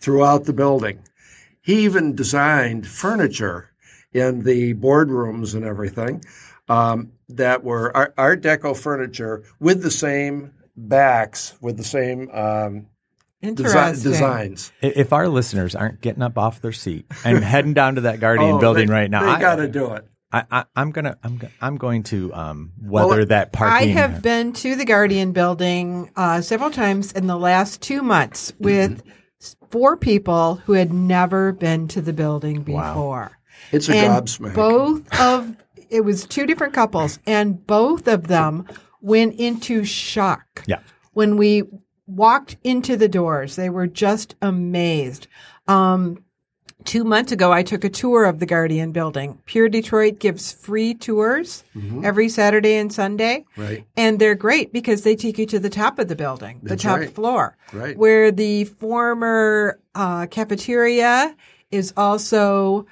[0.00, 0.98] throughout the building.
[1.60, 3.68] He even designed furniture
[4.12, 6.22] in the boardrooms and everything
[6.68, 12.86] um, that were Art, Art Deco furniture with the same backs, with the same um,
[13.42, 14.72] desi- designs.
[14.80, 18.52] If our listeners aren't getting up off their seat and heading down to that Guardian
[18.56, 20.06] Oh, building they- right now, They got to do it.
[20.34, 24.22] I, I, I'm gonna, I'm, go- I'm going to um, weather Well, that I have
[24.22, 29.02] been to the Guardian building uh, several times in the last two months with
[29.42, 33.32] s- four people who had never been to the building before.
[33.72, 34.54] It's a and gobsmack.
[34.54, 35.56] both of
[35.90, 38.66] it was two different couples, and both of them
[39.00, 40.64] went into shock.
[40.66, 40.78] Yeah.
[41.12, 41.64] when we
[42.06, 45.26] walked into the doors, they were just amazed.
[45.68, 46.24] Um,
[46.84, 49.38] two months ago, I took a tour of the Guardian building.
[49.46, 51.62] Pure Detroit gives free tours
[52.02, 53.44] every Saturday and Sunday.
[53.56, 53.84] Right.
[53.96, 56.98] And they're great because they take you to the top of the building, the top
[57.00, 57.10] right.
[57.14, 57.96] floor, Right.
[57.96, 61.36] where the former uh, cafeteria
[61.70, 62.86] is also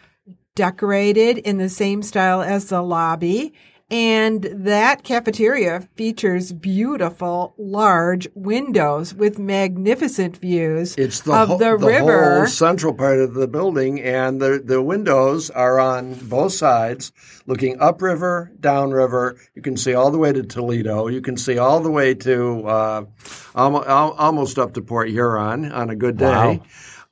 [0.54, 3.52] decorated in the same style as the lobby.
[3.92, 11.76] And that cafeteria features beautiful, large windows with magnificent views It's the, of whole, the,
[11.76, 12.36] the river.
[12.36, 17.10] whole central part of the building, and the, the windows are on both sides,
[17.46, 19.36] looking upriver, downriver.
[19.56, 21.08] You can see all the way to Toledo.
[21.08, 23.04] You can see all the way to uh,
[23.56, 26.26] almost, almost up to Port Huron on a good day.
[26.26, 26.62] Wow.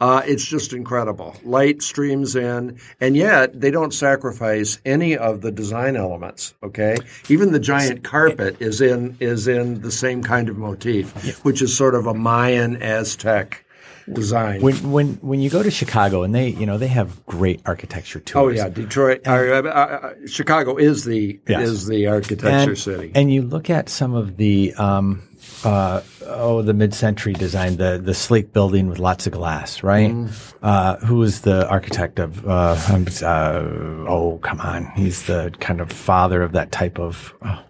[0.01, 1.35] Uh, it's just incredible.
[1.43, 6.55] Light streams in, and yet they don't sacrifice any of the design elements.
[6.63, 6.97] Okay,
[7.29, 11.77] even the giant carpet is in is in the same kind of motif, which is
[11.77, 13.65] sort of a Mayan Aztec
[14.13, 14.61] design.
[14.63, 18.21] when when when you go to Chicago and they you know they have great architecture
[18.21, 18.39] too.
[18.39, 21.69] oh yeah, Detroit, uh, uh, uh, Chicago is the Yes.
[21.69, 23.13] is the architecture and, city.
[23.15, 25.28] and you look at some of the um,
[25.65, 30.11] uh, oh the mid-century design, the the slate building with lots of glass, right?
[30.11, 30.57] Mm-hmm.
[30.65, 32.47] Uh, who was the architect of?
[32.47, 33.63] Uh, um, uh,
[34.09, 37.35] oh, come on, he's the kind of father of that type of.
[37.45, 37.63] oh,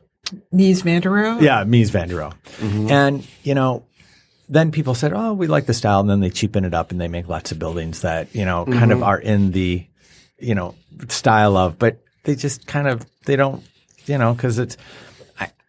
[0.52, 1.40] Mies van der Rohe?
[1.40, 2.34] yeah, Mies van der Rohe.
[2.58, 2.90] Mm-hmm.
[2.90, 3.86] And, you know,
[4.50, 6.00] then people said, oh, we like the style.
[6.00, 8.66] And then they cheapen it up and they make lots of buildings that, you know,
[8.66, 8.92] kind Mm-hmm.
[8.92, 9.86] of are in the,
[10.38, 10.74] you know,
[11.08, 13.64] style of, but they just kind of, they don't,
[14.04, 14.76] you know, cause it's,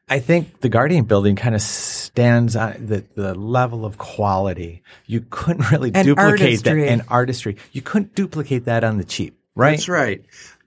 [0.09, 4.83] I, I think the Guardian building kind of stands on the, the level of quality.
[5.05, 6.81] You couldn't really And duplicate artistry.
[6.81, 7.57] that and artistry.
[7.71, 9.71] You couldn't duplicate that on the cheap, right?
[9.71, 10.23] That's right.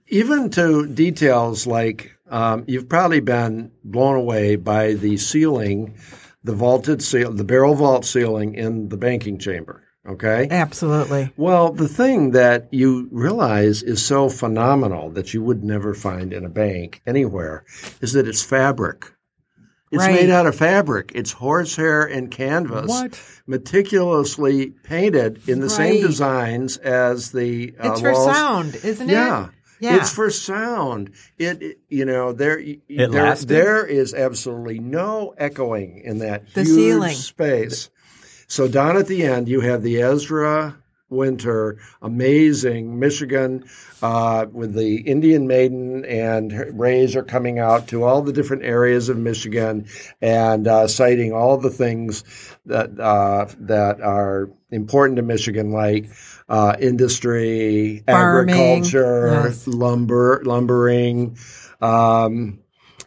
[0.07, 5.95] Even to details like um, you've probably been blown away by the ceiling,
[6.43, 9.83] the vaulted seal, the barrel vault ceiling in the banking chamber.
[10.05, 10.47] Okay.
[10.51, 11.31] Absolutely.
[11.37, 16.43] Well, the thing that you realize is so phenomenal that you would never find in
[16.43, 17.63] a bank anywhere
[18.01, 19.05] is that it's fabric.
[19.93, 20.13] It's Right.
[20.21, 21.11] made out of fabric.
[21.13, 23.19] It's horsehair and canvas, What?
[23.45, 28.35] meticulously painted in the same designs as the uh, It's for walls.
[28.35, 29.45] sound, isn't Yeah.
[29.45, 29.49] it?
[29.79, 29.97] Yeah.
[29.97, 31.11] It's for sound.
[31.37, 33.49] It, it- you know, there, there, lasted?
[33.49, 37.15] there is absolutely no echoing in that The huge ceiling.
[37.15, 37.89] space.
[38.47, 40.77] So down at the end, you have the Ezra
[41.13, 43.65] Winter, amazing Michigan,
[44.01, 49.09] uh, with the Indian Maiden and rays are coming out to all the different areas
[49.09, 49.87] of Michigan
[50.21, 52.23] and uh, citing all the things
[52.65, 56.09] that uh, that are important to Michigan, like
[56.49, 59.67] uh, industry, Farming, agriculture, yes.
[59.67, 61.37] lumber, lumbering.
[61.81, 62.59] Um,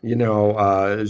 [0.02, 1.04] you know, uh,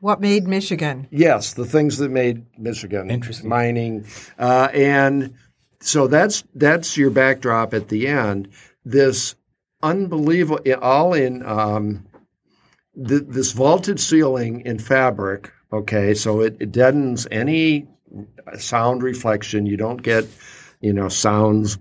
[0.00, 1.06] What made Michigan?
[1.10, 3.48] Yes, the things that made Michigan Interesting.
[3.48, 4.06] mining,
[4.38, 5.34] uh, and
[5.80, 8.48] so that's that's your backdrop at the end.
[8.84, 9.34] This
[9.82, 12.06] unbelievable, all in um,
[12.96, 15.52] th- this vaulted ceiling in fabric.
[15.72, 17.86] Okay, so it, it deadens any
[18.58, 19.66] sound reflection.
[19.66, 20.26] You don't get,
[20.80, 21.78] you know, sounds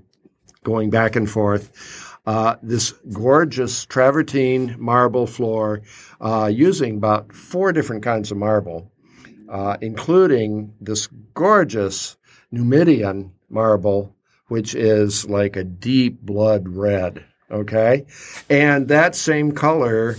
[0.63, 2.08] going back and forth.
[2.29, 5.81] Uh, this gorgeous travertine marble floor
[6.21, 8.91] uh, using about four different kinds of marble,
[9.49, 12.17] uh, including this gorgeous
[12.51, 14.15] Numidian marble,
[14.47, 17.25] which is like a deep blood red.
[17.49, 18.05] Okay,
[18.47, 20.15] and that same color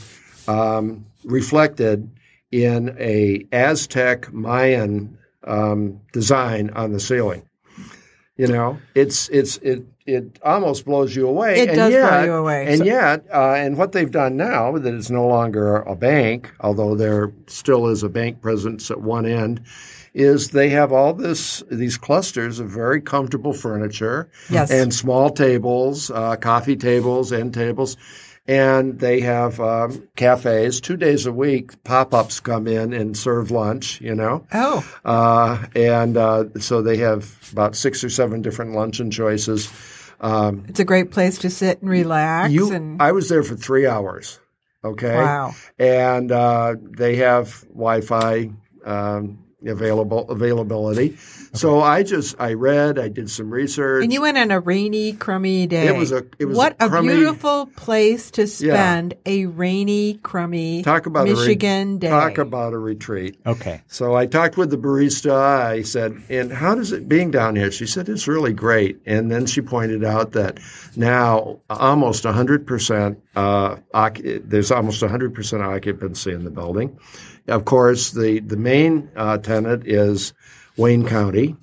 [0.49, 2.11] um, reflected
[2.51, 7.49] in a Aztec Mayan um, design on the ceiling.
[8.37, 9.85] You know, it's it's it
[10.15, 11.61] it almost blows you away.
[11.61, 12.67] It and does yet, blow you away.
[12.69, 16.51] And So- yet, uh, and what they've done now that it's no longer a bank,
[16.61, 19.61] although there still is a bank presence at one end,
[20.13, 24.71] is they have all this these clusters of very comfortable furniture Yes.
[24.71, 27.97] and small tables, uh, coffee tables, end tables.
[28.49, 31.85] And they have um, cafes two days a week.
[31.85, 34.45] Pop ups come in and serve lunch, you know.
[34.53, 39.71] Oh, Uh, and uh, so they have about six or seven different luncheon choices.
[40.21, 42.53] Um, it's a great place to sit and relax.
[42.53, 44.39] you, and I was there for three hours.
[44.83, 45.15] Okay.
[45.15, 48.51] wow, And uh, they have Wi-Fi
[48.85, 51.17] um, available availability.
[51.53, 54.05] So I just I read, I did some research.
[54.05, 55.89] and you went on a rainy, crummy day.
[55.89, 60.83] It was a- it was what a crummy- beautiful place to spend a rainy, crummy
[60.83, 62.09] talk about a re- Michigan day.
[62.09, 63.37] Talk about a retreat.
[63.47, 63.83] Okay.
[63.89, 65.33] So I talked with the barista.
[65.35, 69.31] I said, "And how does it being down here?" She said, "It's really great." And
[69.31, 70.59] then she pointed out that
[70.97, 76.97] now almost 100 percent, uh, occ- there's almost 100 percent occupancy in the building.
[77.51, 80.33] Of course, the the main uh, tenant is
[80.77, 81.57] Wayne County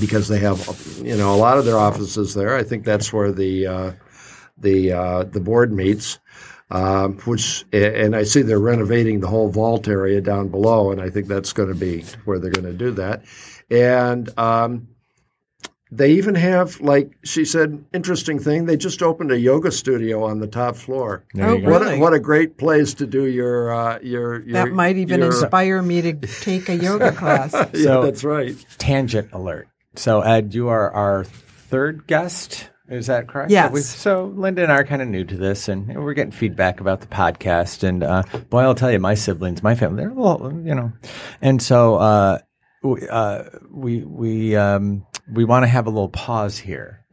[0.00, 0.58] because they have
[1.02, 2.56] you know a lot of their offices there.
[2.56, 3.92] I think that's where the uh,
[4.58, 6.18] the uh, the board meets.
[6.70, 11.10] Um, which and I see they're renovating the whole vault area down below, and I
[11.10, 13.22] think that's going to be where they're going to do that.
[13.70, 14.88] And um,
[15.96, 18.66] they even have, like she said, interesting thing.
[18.66, 21.24] They just opened a yoga studio on the top floor.
[21.38, 21.56] Oh.
[21.56, 21.96] What Really?
[21.96, 25.28] a, what a great place to do your uh, your, your that might even your,
[25.28, 27.52] inspire me to take a yoga class.
[27.52, 28.54] Yeah, So- that's right.
[28.78, 29.68] Tangent alert.
[29.96, 32.70] So, Ed, you are our third guest.
[32.88, 33.50] Is that correct?
[33.52, 33.72] Yes.
[33.72, 36.80] We- So, Linda and I are kind of new to this, and we're getting feedback
[36.80, 37.82] about the podcast.
[37.82, 40.92] And uh, boy, I'll tell you, my siblings, my family, they're a little, you know.
[41.40, 42.38] And so uh,
[42.82, 47.04] we uh, we we um, we want to have a little pause here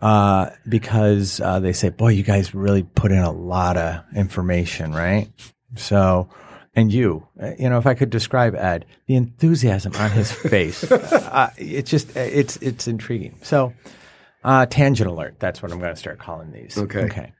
[0.00, 4.92] uh, because uh, they say, "Boy, you guys really put in a lot of information,
[4.92, 5.28] right?"
[5.76, 6.28] So,
[6.74, 10.90] and you, uh, you know, if I could describe Ed, the enthusiasm on his face,
[10.90, 13.38] uh, it's just it's it's intriguing.
[13.42, 13.72] So,
[14.44, 15.36] uh, tangent alert.
[15.38, 16.78] That's what I'm going to start calling these.
[16.78, 17.04] Okay.
[17.04, 17.32] Okay.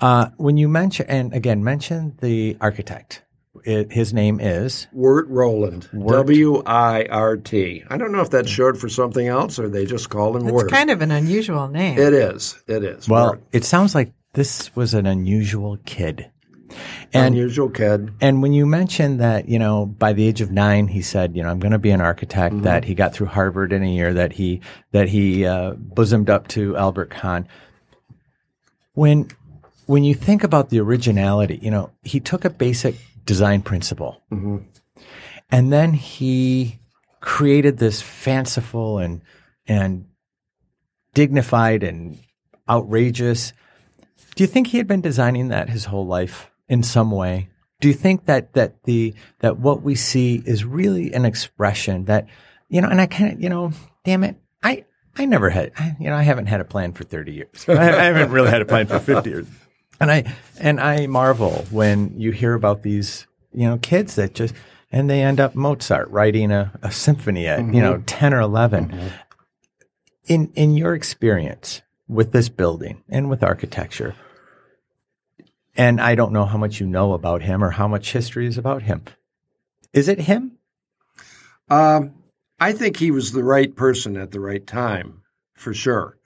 [0.00, 3.22] Uh, when you mention, and again, mention the architect.
[3.64, 5.88] It, his name is Wirt Rowland.
[5.92, 6.16] Wirt.
[6.16, 7.84] W I R T.
[7.88, 10.52] I don't know if that's short for something else or they just called him It's
[10.52, 10.70] Wirt.
[10.70, 11.98] kind of an unusual name.
[11.98, 12.62] it is.
[12.66, 13.08] It is.
[13.08, 13.30] well.
[13.32, 13.42] Wirt.
[13.52, 16.30] It sounds like this was an unusual kid,
[17.12, 18.12] and unusual kid.
[18.20, 21.42] And when you mentioned that, you know, by the age of nine, he said, you
[21.42, 22.62] know, I'm going to be an architect.
[22.62, 24.12] That he got through Harvard in a year.
[24.14, 24.60] That he
[24.92, 27.48] that he uh, bosomed up to Albert Kahn.
[28.94, 29.28] When
[29.86, 32.96] when you think about the originality, you know, he took a basic
[33.28, 34.56] design principle, mm-hmm.
[35.50, 36.78] and then he
[37.20, 39.20] created this fanciful and
[39.66, 40.06] and
[41.12, 42.18] dignified and
[42.68, 43.52] outrageous.
[44.34, 47.50] Do you think he had been designing that his whole life in some way?
[47.80, 52.28] Do you think that that the that what we see is really an expression that
[52.70, 52.88] you know?
[52.88, 53.72] And I kind of you know,
[54.04, 54.86] damn it, I
[55.18, 57.66] I never had I, you know I haven't had a plan for thirty years.
[57.68, 59.46] I, I haven't really had a plan for fifty years.
[60.00, 64.54] And I and I marvel when you hear about these you know kids that just
[64.90, 69.12] and they end up Mozart writing a, a symphony at you know ten or 11
[70.26, 74.14] in in your experience with this building and with architecture
[75.76, 78.56] and i don't know how much you know about him or how much history is
[78.56, 79.02] about him
[79.92, 80.58] is it him?
[81.70, 82.14] Um,
[82.60, 85.22] I think he was the right person at the right time,
[85.54, 86.17] for sure.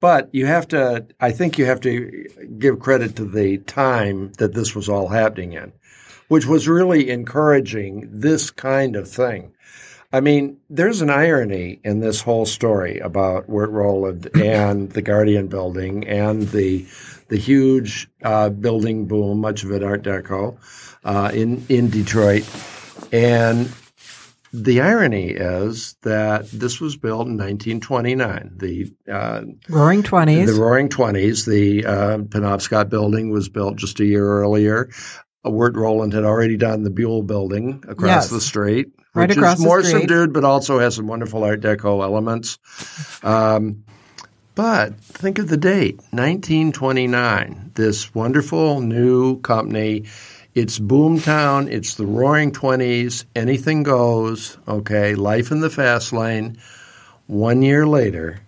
[0.00, 2.26] But you have to, I think you have to
[2.58, 5.72] give credit to the time that this was all happening in,
[6.28, 9.52] which was really encouraging this kind of thing.
[10.12, 15.46] I mean, there's an irony in this whole story about Wirt Rowland and the Guardian
[15.48, 16.86] building and the
[17.28, 20.56] the huge uh, building boom, much of it Art Deco,
[21.04, 22.44] uh, in in Detroit,
[23.12, 23.72] and
[24.52, 28.52] the irony is that this was built in 1929.
[28.56, 30.52] The uh, Roaring Twenties.
[30.54, 31.44] the Roaring Twenties.
[31.46, 34.90] The uh, Penobscot building was built just a year earlier.
[35.44, 38.30] Wirt Rowland had already done the Buhl building across Yes.
[38.30, 42.02] the street, Right which across is more subdued, but also has some wonderful Art Deco
[42.02, 42.58] elements.
[43.22, 43.84] Um,
[44.54, 47.72] but think of the date, 1929.
[47.74, 50.04] This wonderful new company.
[50.54, 51.70] It's boomtown.
[51.70, 53.24] It's the Roaring Twenties.
[53.36, 54.58] Anything goes.
[54.66, 56.58] Okay, life in the fast lane.
[57.26, 58.40] One year later,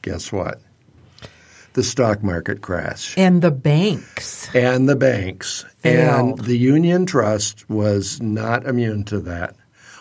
[0.00, 0.60] guess what?
[1.74, 3.18] The stock market crashed.
[3.18, 4.54] And the banks.
[4.54, 5.64] And the banks.
[5.78, 6.38] Failed.
[6.38, 9.56] And the Union Trust was not immune to that.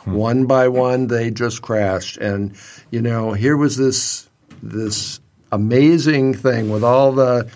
[0.06, 2.18] One by one, they just crashed.
[2.18, 2.56] And,
[2.90, 4.30] you know, here was this
[4.64, 5.20] this
[5.52, 7.52] amazing thing with all the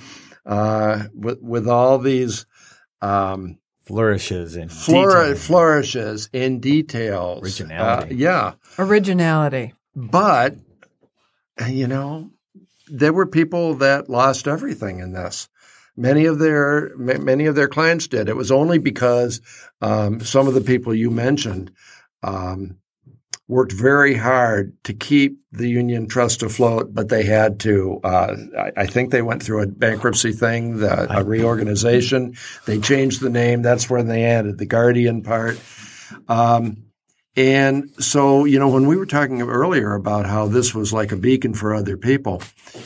[0.46, 2.46] uh, with, with all these
[3.02, 5.36] um, Flourishes in flour- detail.
[5.36, 7.44] flourishes in details.
[7.44, 8.14] Originality.
[8.14, 8.54] Uh, yeah.
[8.80, 9.74] Originality.
[9.96, 10.56] But,
[11.68, 12.32] you know,
[12.88, 15.48] there were people that lost everything in this.
[15.98, 18.28] Many of their ma- many of their clients did.
[18.28, 19.40] It was only because
[19.82, 21.72] um, some of the people you mentioned
[22.22, 22.78] um,
[23.48, 28.00] worked very hard to keep the union trust afloat, but they had to.
[28.04, 32.36] Uh, I, I think they went through a bankruptcy thing, the, a reorganization.
[32.66, 33.62] They changed the name.
[33.62, 35.60] That's when they added the guardian part.
[36.28, 36.86] Um,
[37.36, 41.18] and so, you know, when we were talking earlier about how this was like a
[41.18, 42.42] beacon for other people,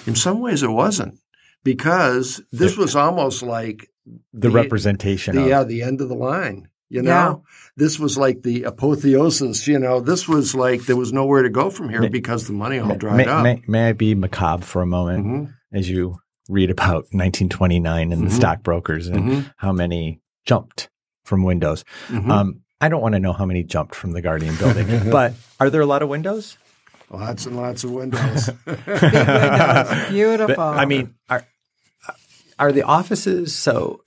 [0.08, 1.20] in some ways it wasn't
[1.64, 3.90] because this was almost like
[4.34, 6.68] the representation the, of yeah, the end of the line.
[6.90, 7.36] You know, Yeah.
[7.78, 9.68] this was like the apotheosis.
[9.68, 12.80] You know, this was like there was nowhere to go from here because the money
[12.80, 13.44] all dried may, up.
[13.44, 15.54] may, may I be macabre for a moment Mhm.
[15.72, 16.18] as you
[16.50, 18.36] read about 1929 and the Mhm.
[18.36, 19.54] stockbrokers and Mhm.
[19.58, 20.90] how many jumped
[21.26, 21.86] from windows?
[22.08, 22.30] Mhm.
[22.32, 25.70] Um, I don't want to know how many jumped from the Guardian building, but are
[25.70, 26.58] there a lot of windows?
[27.12, 28.50] lots and lots of windows.
[28.66, 30.10] Big windows.
[30.10, 30.56] Beautiful.
[30.56, 31.44] But, I mean, are
[32.60, 34.04] are the offices so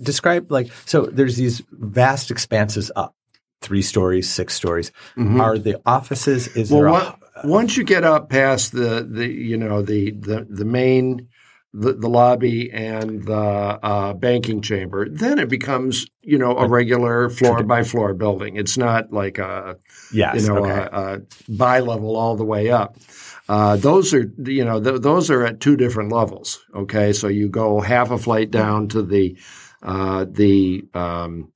[0.00, 1.06] describe like so?
[1.06, 3.14] There's these vast expanses up,
[3.62, 4.92] three stories, six stories.
[5.16, 5.40] Mm-hmm.
[5.40, 6.48] Are the offices?
[6.48, 10.10] Is well, there a, on- once you get up past the the you know the
[10.12, 11.28] the the main
[11.72, 17.28] the, the lobby and the uh, banking chamber, then it becomes you know a regular
[17.28, 18.56] floor by floor building.
[18.56, 19.76] It's not like a
[20.12, 20.42] yes?
[20.42, 20.88] you know okay.
[20.92, 22.96] a, a bi level all the way up.
[23.48, 26.64] Uh, those are you know th- those are at two different levels.
[26.74, 29.36] Okay, so you go half a flight down to the
[29.82, 31.52] uh, the um,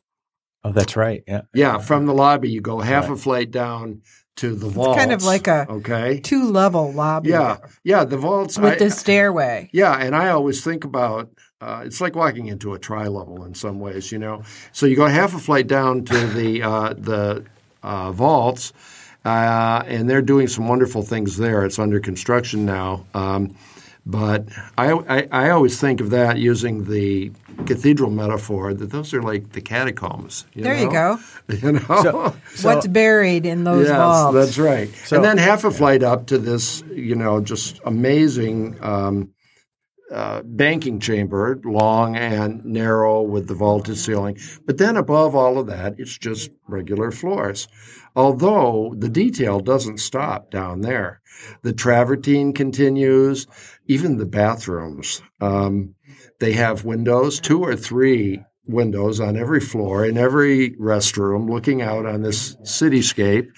[0.64, 1.22] oh, that's right.
[1.26, 1.42] Yeah.
[1.54, 4.02] yeah from the lobby you go half a flight down
[4.40, 4.98] to the vaults.
[4.98, 7.30] kind of like a- okay Two level lobby.
[7.30, 9.68] yeah yeah the vaults With I- the stairway.
[9.72, 11.30] yeah, and I always think about
[11.60, 14.42] uh, it's like walking into a tri level in some ways, you know.
[14.72, 17.44] So you go half a flight down to the uh, the
[17.82, 18.72] uh, vaults,
[19.26, 21.64] uh, and they're doing some wonderful things there.
[21.66, 23.04] It's under construction now.
[23.12, 23.54] Um,
[24.06, 24.48] but
[24.78, 27.32] I, I, I always think of that using the
[27.66, 30.46] cathedral metaphor that those are like the catacombs.
[30.54, 31.18] You There you go.
[31.50, 34.34] You know, What's buried in those yes, vaults?
[34.34, 34.88] that's right.
[35.04, 39.30] So- and then half a flight up to this, you know, just amazing um,
[40.10, 44.38] uh, banking chamber, long and narrow with the vaulted ceiling.
[44.66, 47.68] But then above all of that, it's just regular floors.
[48.16, 51.20] Although the detail doesn't stop down there.
[51.62, 53.46] The travertine continues,
[53.86, 55.22] even the bathrooms.
[55.40, 55.94] Um,
[56.40, 62.06] they have windows, two or three windows on every floor in every restroom looking out
[62.06, 63.48] on this cityscape.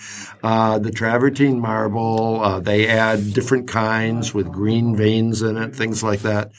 [0.42, 6.03] Uh, the travertine marble, uh, they add different kinds with green veins in it, things
[6.03, 6.50] like that.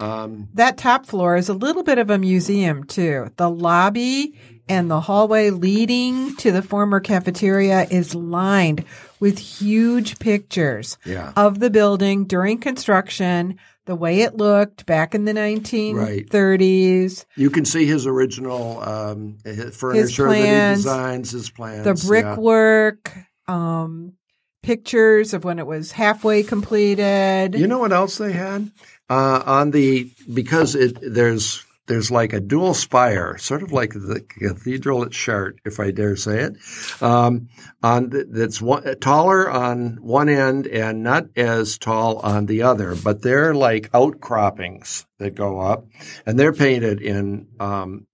[0.00, 3.28] Um, That top floor is a little bit of a museum too.
[3.36, 8.84] The lobby and the hallway leading to the former cafeteria is lined
[9.20, 11.32] with huge pictures Yeah.
[11.36, 13.56] of the building during construction,
[13.86, 19.76] the way it looked back in the 1930s, you can see his original um, his
[19.76, 21.84] furniture that he plans, designs, his plans.
[21.84, 22.08] the yeah.
[22.08, 23.12] brickwork,
[23.46, 24.14] um,
[24.62, 27.54] pictures of when it was halfway completed.
[27.54, 28.70] You know what else they had
[29.08, 34.24] uh, on the because it there's there's like a dual spire, sort of like the
[34.26, 36.56] cathedral at Chartres, if I dare say it.
[37.02, 37.48] Um,
[37.82, 42.94] on the, that's one, taller on one end and not as tall on the other,
[42.94, 45.86] but they're like outcroppings that go up,
[46.26, 48.06] and they're painted in um,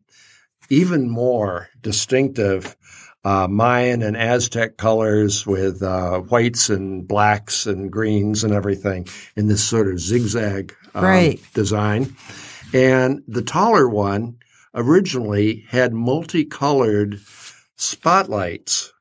[0.69, 2.77] even more distinctive
[3.25, 9.07] uh, Mayan and Aztec colors with uh, whites and blacks and greens and everything
[9.37, 11.41] in this sort of zigzag um, Right.
[11.55, 12.17] design.
[12.73, 14.37] And the taller one
[14.75, 17.21] originally had multicolored
[17.77, 18.93] spotlights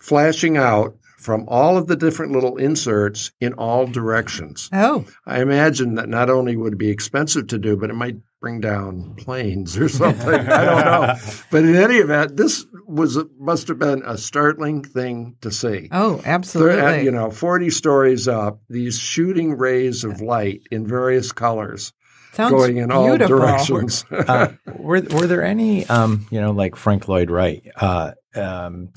[0.00, 4.68] flashing out from all of the different little inserts in all directions.
[4.74, 8.16] oh, I imagine that not only would it be expensive to do, but it might
[8.42, 10.34] bring down planes or something.
[10.34, 11.14] I don't know.
[11.50, 15.88] But in any event, this was must have been a startling thing to see.
[15.92, 16.80] oh, absolutely.
[16.82, 21.94] uh, you know, 40 stories up, these shooting rays of light in various colors
[22.34, 23.38] Sounds going in all beautiful.
[23.38, 24.04] directions.
[24.10, 28.90] uh, were were there any um, you know like Frank Lloyd Wright, uh, um,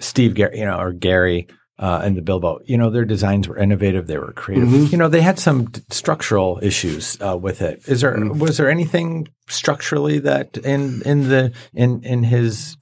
[0.00, 2.60] Steve Gehry, you know, or Gehry uh, and the Bilbao.
[2.64, 4.06] You know, their designs were innovative.
[4.06, 4.68] They were creative.
[4.68, 4.86] Mm-hmm.
[4.92, 7.86] You know, they had some d- structural issues uh, with it.
[7.88, 8.38] Is there Mm.
[8.38, 12.76] was there anything structurally that in in the in in his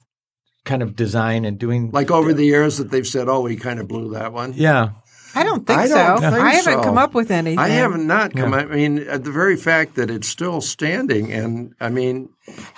[0.65, 3.79] kind of design and doing Like over the years that they've said, "Oh, we kind
[3.79, 4.89] of blew that one." yeah
[5.37, 5.95] I don't think I so.
[5.95, 6.83] don't think I haven't so.
[6.83, 7.59] come up with anything.
[7.59, 8.53] I have not come.
[8.55, 12.29] I mean, uh, the very fact that it's still standing, and I mean,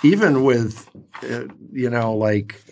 [0.02, 0.88] even with,
[1.22, 2.62] uh, you know, like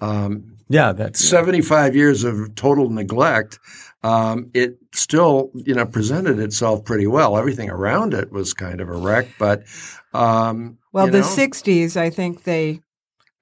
[0.00, 3.60] um, yeah that's 75 years of total neglect,
[4.02, 7.38] um, it still, you know, presented itself pretty well.
[7.38, 9.62] Everything around it was kind of a wreck, but
[10.12, 12.80] um, Well, you the know, '60s, I think they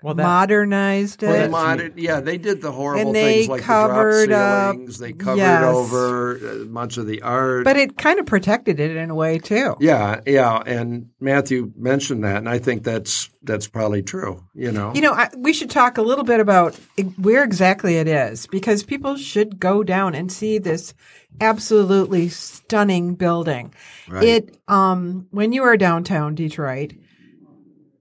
[0.03, 1.39] well that modernized well, it.
[1.39, 4.75] they modded- yeah, they did the horrible And they things like covered the up- drop
[4.75, 4.99] ceilings.
[4.99, 5.65] They covered yes.
[5.75, 7.65] over uh, much of the art.
[7.65, 9.77] but it kind of protected it in a way too.
[9.81, 14.45] Yeah, yeah, and Matthew mentioned that, and I think that's that's probably true.
[14.55, 16.79] You know, You know, I, we should talk a little bit about
[17.19, 20.93] where exactly it is because people should go down and see this
[21.41, 23.73] absolutely stunning building.
[24.09, 24.25] Right.
[24.25, 26.93] It um when you are downtown Detroit,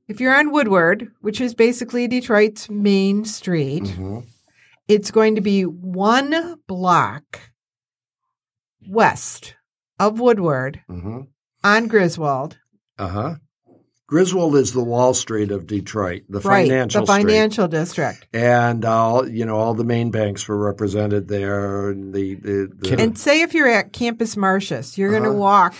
[0.09, 4.25] if you're on Woodward, which is basically Detroit's main street, Mhm.
[4.87, 7.39] it's going to be one block
[8.87, 9.55] west
[9.99, 11.27] of Woodward Mhm.
[11.63, 12.57] on Griswold.
[12.97, 13.35] uh huh.
[14.07, 17.21] Griswold is the Wall Street of Detroit, the right, financial the street.
[17.27, 18.27] financial district.
[18.33, 22.99] and all you know, all the main banks were represented there, and the the, the
[22.99, 25.37] And say if you're at Campus Martius, you're going to Uh-huh.
[25.37, 25.75] walk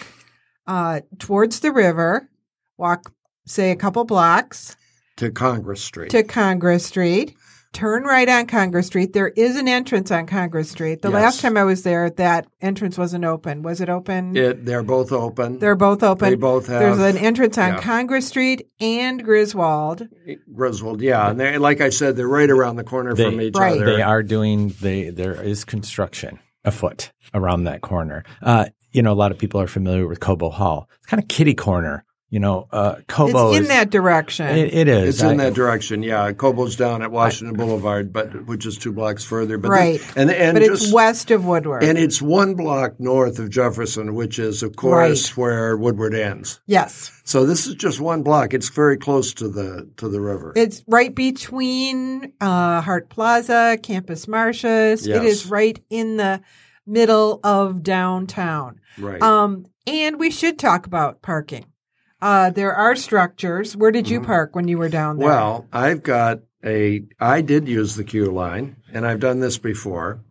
[0.68, 2.30] uh, towards the river,
[2.78, 3.12] walk,
[3.50, 4.76] say, a couple blocks
[5.18, 6.10] to Congress Street.
[6.12, 7.36] to Congress Street,
[7.74, 9.14] turn right on Congress Street.
[9.14, 11.02] There is an entrance on Congress Street.
[11.02, 13.62] The last time I was there, that entrance wasn't open.
[13.62, 14.36] Was it open?
[14.38, 15.60] it, they're both open.
[15.60, 16.30] They're both open.
[16.30, 17.82] They both have There's an entrance on yeah.
[17.82, 20.08] Congress Street and Griswold.
[20.54, 23.74] Griswold, yeah, and they like I said, they're right around the corner from each Right.
[23.82, 23.86] other.
[23.97, 28.24] they are doing they there is construction afoot around that corner.
[28.41, 30.89] Uh, you know, a lot of people are familiar with Cobo Hall.
[30.97, 32.04] It's kind of kitty corner.
[32.32, 34.46] You know, uh, Cobo it's in is, that direction.
[34.48, 35.16] It, it is.
[35.16, 36.32] It's in that direction, yeah.
[36.32, 39.58] Cobo's down at Washington Boulevard, but which is two blocks further.
[39.58, 40.00] But right.
[40.00, 41.84] this- and and but just, it's west of Woodward.
[41.84, 46.60] and it's one block north of Jefferson, which is of course where Woodward ends.
[46.68, 47.12] yes.
[47.26, 48.54] So this is just one block.
[48.54, 50.54] It's very close to the to the river.
[50.56, 55.06] It's right between uh, Hart Plaza, Campus Martius.
[55.06, 55.24] It Yes.
[55.24, 56.42] is right in the
[56.86, 58.80] middle of downtown.
[59.00, 59.22] right.
[59.22, 61.66] Um, and we should talk about parking.
[62.22, 63.76] Uh, there are structures.
[63.78, 65.28] Where did you park when you were down there?
[65.30, 65.38] Mm-hmm.
[65.38, 67.03] Well, I've got a.
[67.20, 70.22] I did use the Q line, and I've done this before.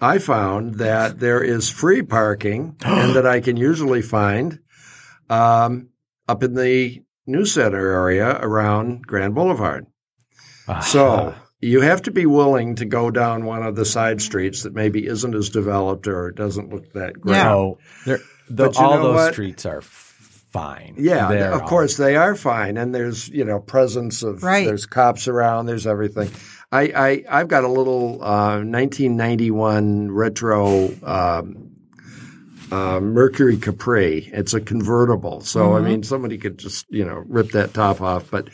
[0.00, 4.58] I found that there is free parking, and that I can usually find
[5.30, 5.88] um,
[6.28, 9.86] up in the New Center area around Grand Boulevard.
[10.68, 14.64] Ah, So you have to be willing to go down one of the side streets
[14.64, 17.32] that maybe isn't as developed or doesn't look that great.
[17.38, 19.32] No, the- But you all know those what?
[19.32, 20.05] streets are f-
[20.56, 20.94] fine.
[20.98, 24.66] Yeah, They're of all- course they are fine, and there's you know presence of Right.
[24.66, 26.30] there's cops around, there's everything.
[26.72, 26.82] I,
[27.28, 31.70] I I've got a little uh, 1991 retro um,
[32.72, 34.28] uh, Mercury Capri.
[34.32, 35.84] It's a convertible, so Mm-hmm.
[35.86, 38.48] I mean somebody could just you know rip that top off, but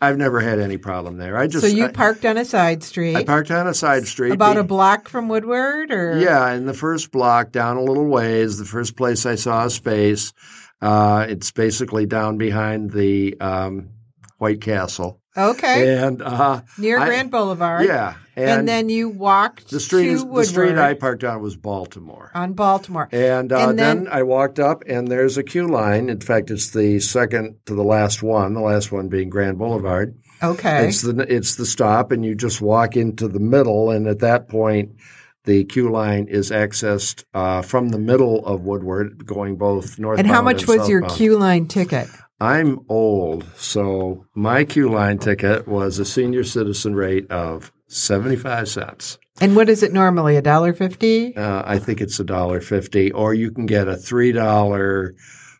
[0.00, 1.36] I've never had any problem there.
[1.38, 4.06] I just so you I, parked on a side street, I parked on a side
[4.06, 7.82] street about be- a block from Woodward, or yeah, in the first block, down a
[7.82, 10.32] little ways, the first place I saw a space.
[10.80, 13.90] Uh, it's basically down behind the um,
[14.38, 17.86] White Castle, okay, and uh, near I- Grand Boulevard.
[17.86, 21.56] yeah, and, then you walked the street to is, the street I parked on was
[21.56, 22.30] Baltimore.
[22.34, 23.08] on Baltimore.
[23.12, 26.08] And, uh, And then, then- I walked up, and there's a Q line.
[26.10, 28.52] In fact, it's the second to the last one.
[28.54, 30.16] The last one being Grand Boulevard.
[30.42, 34.18] Okay, It's the it's the stop, and you just walk into the middle, and at
[34.18, 34.96] that point,
[35.44, 40.18] the Q line is accessed uh, from the middle of Woodward, going both and north.
[40.18, 41.18] And how much was your southbound.
[41.18, 42.08] Q line ticket?
[42.40, 48.68] I'm old, so my Q line ticket was a senior citizen rate of seventy five
[48.68, 49.18] cents.
[49.40, 50.36] And what is it normally?
[50.36, 51.34] A dollar fifty?
[51.36, 55.14] Uh, I think it's a dollar fifty, or you can get a three dollar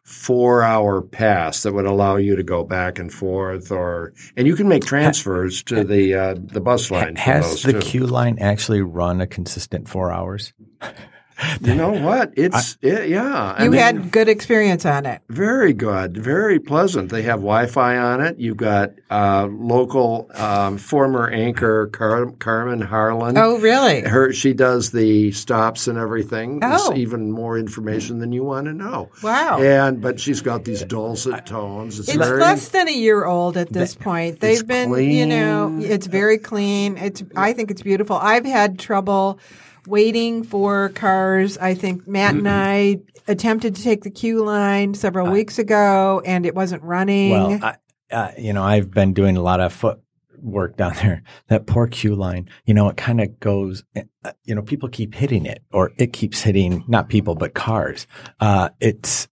[0.05, 4.55] four hour pass that would allow you to go back and forth, or and you
[4.55, 7.17] can make transfers to the uh, the bus line.
[7.17, 7.81] for Has the too.
[7.81, 10.53] Q line actually run a consistent four hours?
[11.61, 12.33] You know what?
[12.37, 13.55] It's it, yeah.
[13.59, 15.21] I You mean, had good experience on it.
[15.29, 17.11] very good, very pleasant.
[17.11, 18.39] They have Wi-Fi on it.
[18.39, 23.37] You've got uh, local um, former anchor Car- Carmen Harlan.
[23.37, 24.03] Oh, really?
[24.03, 26.61] Her she does the stops and everything.
[26.63, 26.91] Oh.
[26.91, 29.11] It's even more information than you want to know.
[29.23, 29.61] Wow.
[29.61, 31.99] And but she's got these dulcet tones.
[31.99, 34.41] It's, It's very less than a year old at this point.
[34.41, 36.97] They've it's been, you know, it's very clean.
[36.97, 38.17] It's I think it's beautiful.
[38.17, 39.41] I've had trouble
[39.87, 41.59] waiting for cars.
[41.59, 46.47] I think Matt and I attempted to take the Q line several weeks ago, and
[46.47, 47.31] it wasn't running.
[47.31, 47.77] Well, I,
[48.15, 50.01] uh, you know, I've been doing a lot of foot
[50.41, 51.23] work down there.
[51.49, 55.15] That poor Q line, you know, it kind of goes, uh, you know, people keep
[55.15, 58.07] hitting it or it keeps hitting not people, but cars.
[58.41, 59.29] Uh, it's,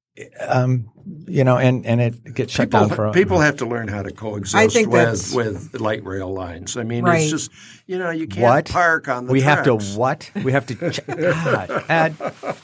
[0.46, 0.90] um,
[1.26, 4.02] you know, and, and it gets shut People, down for people have to learn how
[4.02, 6.76] to coexist I think that's- with with light rail lines.
[6.76, 7.22] I mean, Right.
[7.22, 7.50] it's just
[7.86, 8.68] you know you can't what?
[8.68, 10.30] park on the we have to what?
[10.44, 10.90] We have to.
[10.90, 12.16] Ch- God, Ed,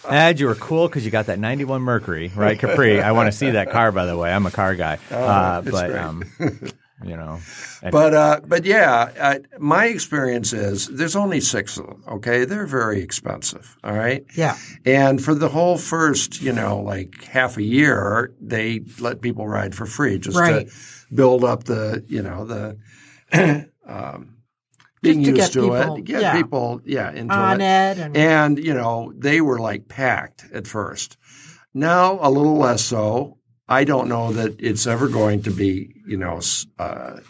[0.08, 2.58] Ed, you were cool because you got that '91 Mercury, right?
[2.58, 3.00] Capri.
[3.00, 4.32] I want to see that car, by the way.
[4.32, 5.98] I'm a car guy, uh, it's but great.
[6.00, 6.24] um,
[7.04, 7.38] you know,
[7.82, 12.02] and- But uh, but yeah, uh, my experience is there's only six of them.
[12.08, 13.76] Okay, they're very expensive.
[13.84, 14.24] All right.
[14.36, 14.56] yeah.
[14.84, 19.74] And for the whole first, you know, like half a year, they let people ride
[19.74, 20.68] for free just Right.
[20.68, 20.74] to
[21.14, 22.76] build up the, you know, the
[23.86, 24.34] um,
[25.00, 26.34] being Just to used get to people- it, get yeah.
[26.34, 27.64] people, yeah, into On it.
[27.64, 27.98] it.
[28.00, 31.16] And, And you know, they were like packed at first.
[31.74, 33.37] Now a little less so.
[33.68, 36.40] I don't know that it's ever going to be, you know,
[36.78, 37.20] uh,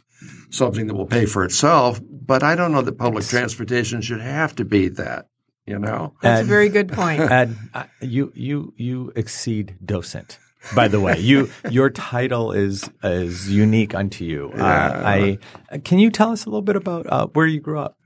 [0.50, 2.00] something that will pay for itself.
[2.02, 5.26] But I don't know that public transportation should have to be that.
[5.66, 6.14] You know.
[6.22, 7.20] that's a very good point.
[7.20, 7.54] Ed,
[8.00, 10.38] you you you exceed docent.
[10.74, 14.50] By the way, you your title is is unique unto you.
[14.54, 17.98] Uh, I can you tell us a little bit about uh, where you grew up?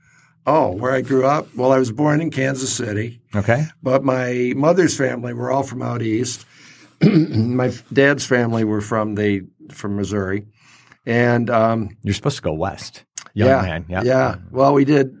[0.45, 1.55] Oh, where I grew up?
[1.55, 5.81] Well, I was born in Kansas City, Okay, but my mother's family were all from
[5.81, 6.45] out east.
[7.35, 9.41] my dad's family were from the
[9.71, 10.45] from Missouri,
[11.05, 13.85] and um, you're supposed to go west, young yeah, man.
[13.89, 14.35] Yeah, yeah.
[14.51, 15.15] Well, we did.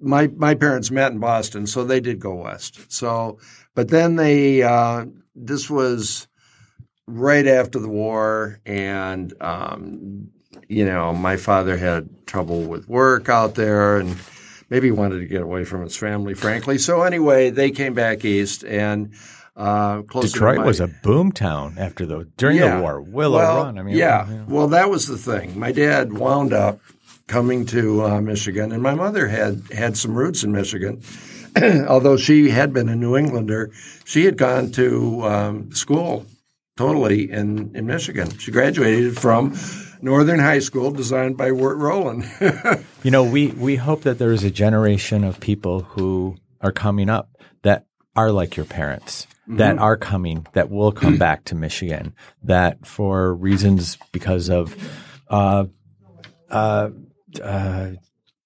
[0.00, 2.92] My my parents met in Boston, so they did go west.
[2.92, 3.38] So,
[3.74, 6.26] but then they uh, this was
[7.06, 10.28] right after the war, and um,
[10.68, 14.16] you know, my father had trouble with work out there, and
[14.70, 16.78] maybe wanted to get away from his family, frankly.
[16.78, 19.14] So anyway, they came back east, and
[19.56, 22.76] uh, Detroit my- was a boom town after the during yeah.
[22.76, 23.00] the war.
[23.00, 23.78] Willow well, Run.
[23.78, 24.26] I mean, yeah.
[24.28, 24.44] know.
[24.48, 25.58] Well, that was the thing.
[25.58, 26.80] My dad wound up
[27.26, 31.02] coming to uh, Michigan, and my mother had had some roots in Michigan.
[31.88, 33.70] Although she had been a New Englander,
[34.04, 36.26] she had gone to um, school
[36.76, 38.36] totally in, in Michigan.
[38.38, 39.56] She graduated from
[40.02, 42.24] Northern High School, designed by Wirt Rowland.
[43.04, 47.10] You know, we we hope that there is a generation of people who are coming
[47.10, 47.28] up
[47.60, 47.84] that
[48.16, 53.34] are like your parents, that are coming, that will come back to Michigan, that for
[53.34, 54.74] reasons because of
[55.28, 55.64] uh,
[56.50, 56.90] uh,
[57.42, 57.90] uh,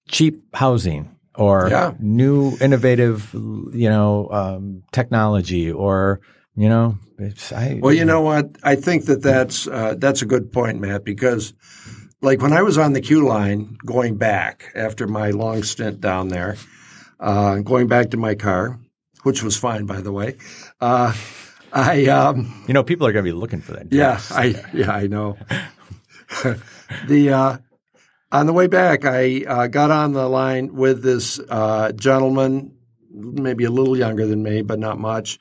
[0.07, 1.93] cheap housing or Yeah.
[1.99, 6.19] new innovative, you know, um, technology or
[6.55, 8.57] you know, it's, I, Well, you know what?
[8.63, 11.53] I think that that's uh, that's a good point, Matt, because
[12.21, 16.27] like when I was on the Q line going back after my long stint down
[16.27, 16.57] there,
[17.19, 18.77] uh, going back to my car,
[19.23, 20.37] which was fine, by the way.
[20.79, 21.13] Uh,
[21.71, 23.91] I um, you know, people are going to be looking for that.
[23.91, 24.19] yeah.
[24.31, 25.37] I yeah, I know.
[27.07, 27.57] the uh,
[28.31, 32.75] on the way back, I uh, got on the line with this uh, gentleman,
[33.11, 35.39] maybe a little younger than me, but not much,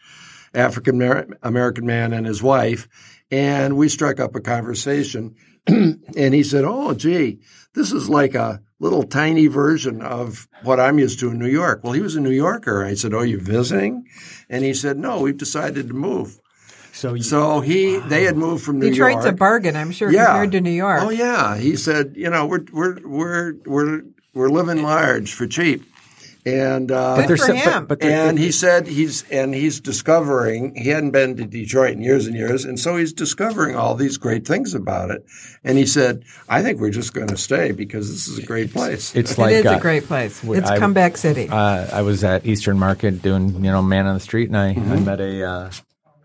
[0.54, 2.88] African American man and his wife,
[3.30, 5.36] and we struck up a conversation.
[5.66, 7.40] and he said, "Oh, gee,
[7.74, 11.80] this is like a little tiny version of what I'm used to in New York."
[11.82, 12.84] Well, he was a New Yorker.
[12.84, 14.06] I said, "Oh, you visiting?"
[14.50, 16.38] And he said, "No, we've decided to move."
[16.92, 18.94] so you, So he, they had moved from New York.
[18.94, 19.34] Detroit's York.
[19.34, 20.26] a bargain, I'm sure, Yeah.
[20.26, 21.00] compared to New York.
[21.02, 24.02] Oh yeah, he said, you know, we're we're we're we're
[24.34, 25.84] we're living large for cheap,
[26.54, 27.72] and uh, Good there's for some- him.
[27.86, 31.92] but, but there- and he said he's and he's discovering he hadn't been to Detroit
[31.92, 35.24] in years and years, and so he's discovering all these great things about it.
[35.64, 38.72] And he said, I think we're just going to stay because this is a great
[38.72, 39.14] place.
[39.14, 40.42] it's It like is uh, a great place.
[40.44, 41.48] It's I- comeback city.
[41.48, 44.68] uh, I was at Eastern Market doing, you know, man on the street, and I,
[44.70, 45.70] I met a uh,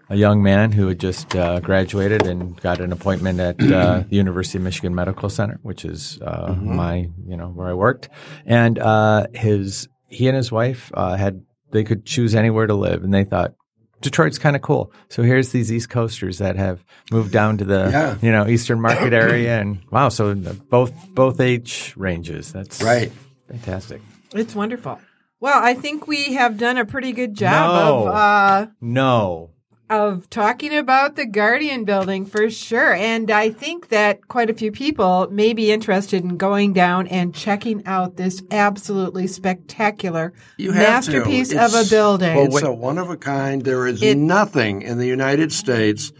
[0.09, 4.15] a young man who had just uh, graduated and got an appointment at uh, the
[4.15, 8.09] University of Michigan Medical Center, which is uh, my, you know, where I worked,
[8.45, 13.03] and uh, his he and his wife uh, had they could choose anywhere to live,
[13.03, 13.53] and they thought.
[14.01, 14.91] Detroit's kind of cool.
[15.07, 18.17] So here's these East Coasters that have moved down to the Yeah.
[18.21, 22.51] you know Eastern Market area, and wow, so both both age ranges.
[22.51, 23.13] That's right.
[23.47, 24.01] fantastic.
[24.35, 24.99] it's wonderful.
[25.39, 28.07] Well, I think we have done a pretty good job No.
[28.09, 29.51] of uh, No,
[29.89, 32.93] of talking about the Guardian building for sure.
[32.93, 37.33] And I think that quite a few people may be interested in going down and
[37.35, 41.11] checking out this absolutely spectacular You have to.
[41.11, 42.35] masterpiece of a building.
[42.35, 43.63] Well, It's a one of a kind.
[43.63, 46.11] There is It- nothing in the United States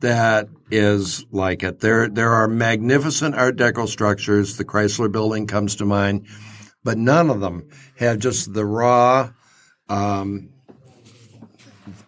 [0.00, 1.78] that is like it.
[1.80, 4.56] There, there are magnificent Art Deco structures.
[4.56, 6.26] The Chrysler Building comes to mind,
[6.82, 7.68] but none of them
[7.98, 9.30] have just the raw
[9.88, 10.48] um,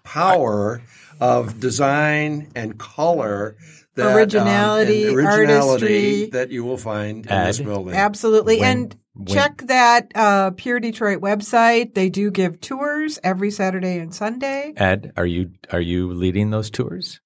[0.02, 0.80] power
[1.24, 3.56] of design and color.
[3.96, 6.30] That, um, Originality, and originality artistry.
[6.30, 7.46] that you will find in Ed?
[7.46, 7.94] this building.
[7.94, 8.58] Absolutely.
[8.58, 11.94] When- and when- check that uh, Pure Detroit website.
[11.94, 14.72] They do give tours every Saturday and Sunday.
[14.76, 17.20] Ed, are you are you leading those tours?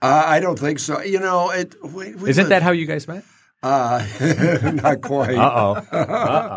[0.00, 1.00] Uh, I don't think so.
[1.02, 1.74] You know, it.
[1.82, 3.24] We, we Isn't live- that how you guys met?
[3.62, 4.06] Uh,
[4.84, 5.34] not quite.
[5.34, 5.72] Uh oh.
[5.90, 6.06] Uh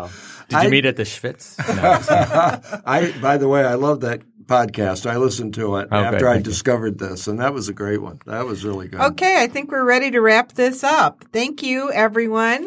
[0.06, 0.12] oh.
[0.50, 1.56] Did you I- meet at the Schvitz?
[1.74, 2.80] No.
[2.86, 4.20] I, by the way, I love that
[4.50, 5.08] podcast.
[5.08, 6.28] I listened to it Oh, after.
[6.28, 6.50] I Thank you.
[6.52, 8.18] discovered this, and that was a great one.
[8.26, 9.00] That was really good.
[9.00, 11.24] Okay, I think we're ready to wrap this up.
[11.32, 12.66] Thank you, everyone.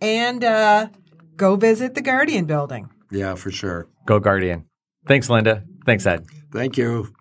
[0.00, 0.88] And uh,
[1.36, 2.88] go visit the Guardian building.
[3.10, 3.88] Yeah, for sure.
[4.06, 4.66] Go Guardian.
[5.06, 5.64] Thanks, Linda.
[5.84, 6.24] Thanks, Ed.
[6.52, 7.13] Thank you.